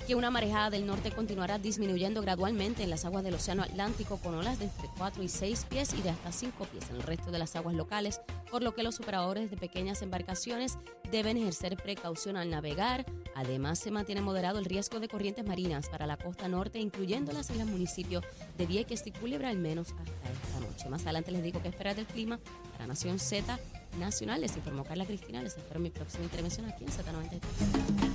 que 0.05 0.15
una 0.15 0.29
marejada 0.29 0.69
del 0.69 0.85
norte 0.85 1.11
continuará 1.11 1.57
disminuyendo 1.57 2.21
gradualmente 2.21 2.83
en 2.83 2.89
las 2.89 3.05
aguas 3.05 3.23
del 3.23 3.33
Océano 3.33 3.63
Atlántico 3.63 4.17
con 4.17 4.35
olas 4.35 4.59
de 4.59 4.65
entre 4.65 4.87
4 4.97 5.23
y 5.23 5.29
6 5.29 5.65
pies 5.67 5.93
y 5.93 6.01
de 6.01 6.11
hasta 6.11 6.31
5 6.31 6.65
pies 6.65 6.89
en 6.89 6.97
el 6.97 7.03
resto 7.03 7.31
de 7.31 7.39
las 7.39 7.55
aguas 7.55 7.75
locales, 7.75 8.21
por 8.51 8.61
lo 8.61 8.75
que 8.75 8.83
los 8.83 8.99
operadores 8.99 9.49
de 9.49 9.57
pequeñas 9.57 10.01
embarcaciones 10.01 10.77
deben 11.11 11.37
ejercer 11.37 11.75
precaución 11.77 12.37
al 12.37 12.49
navegar. 12.49 13.05
Además, 13.35 13.79
se 13.79 13.89
mantiene 13.89 14.21
moderado 14.21 14.59
el 14.59 14.65
riesgo 14.65 14.99
de 14.99 15.07
corrientes 15.07 15.45
marinas 15.45 15.89
para 15.89 16.05
la 16.05 16.17
costa 16.17 16.47
norte, 16.47 16.79
incluyendo 16.79 17.31
las 17.31 17.49
islas 17.49 17.67
municipios 17.67 18.23
de 18.57 18.65
Vieques 18.65 19.05
y 19.07 19.11
Culebra, 19.11 19.49
al 19.49 19.57
menos 19.57 19.89
hasta 19.91 20.31
esta 20.31 20.59
noche. 20.59 20.89
Más 20.89 21.03
adelante 21.03 21.31
les 21.31 21.41
digo 21.41 21.61
qué 21.61 21.69
esperar 21.69 21.95
del 21.95 22.05
clima 22.05 22.39
para 22.73 22.85
Nación 22.85 23.17
Z 23.17 23.59
Nacional. 23.99 24.41
Les 24.41 24.55
informó 24.55 24.83
Carla 24.83 25.05
Cristina. 25.05 25.41
Les 25.41 25.57
espero 25.57 25.77
en 25.77 25.83
mi 25.83 25.89
próxima 25.89 26.25
intervención 26.25 26.67
aquí 26.67 26.83
en 26.83 26.91
Z93. 26.91 28.14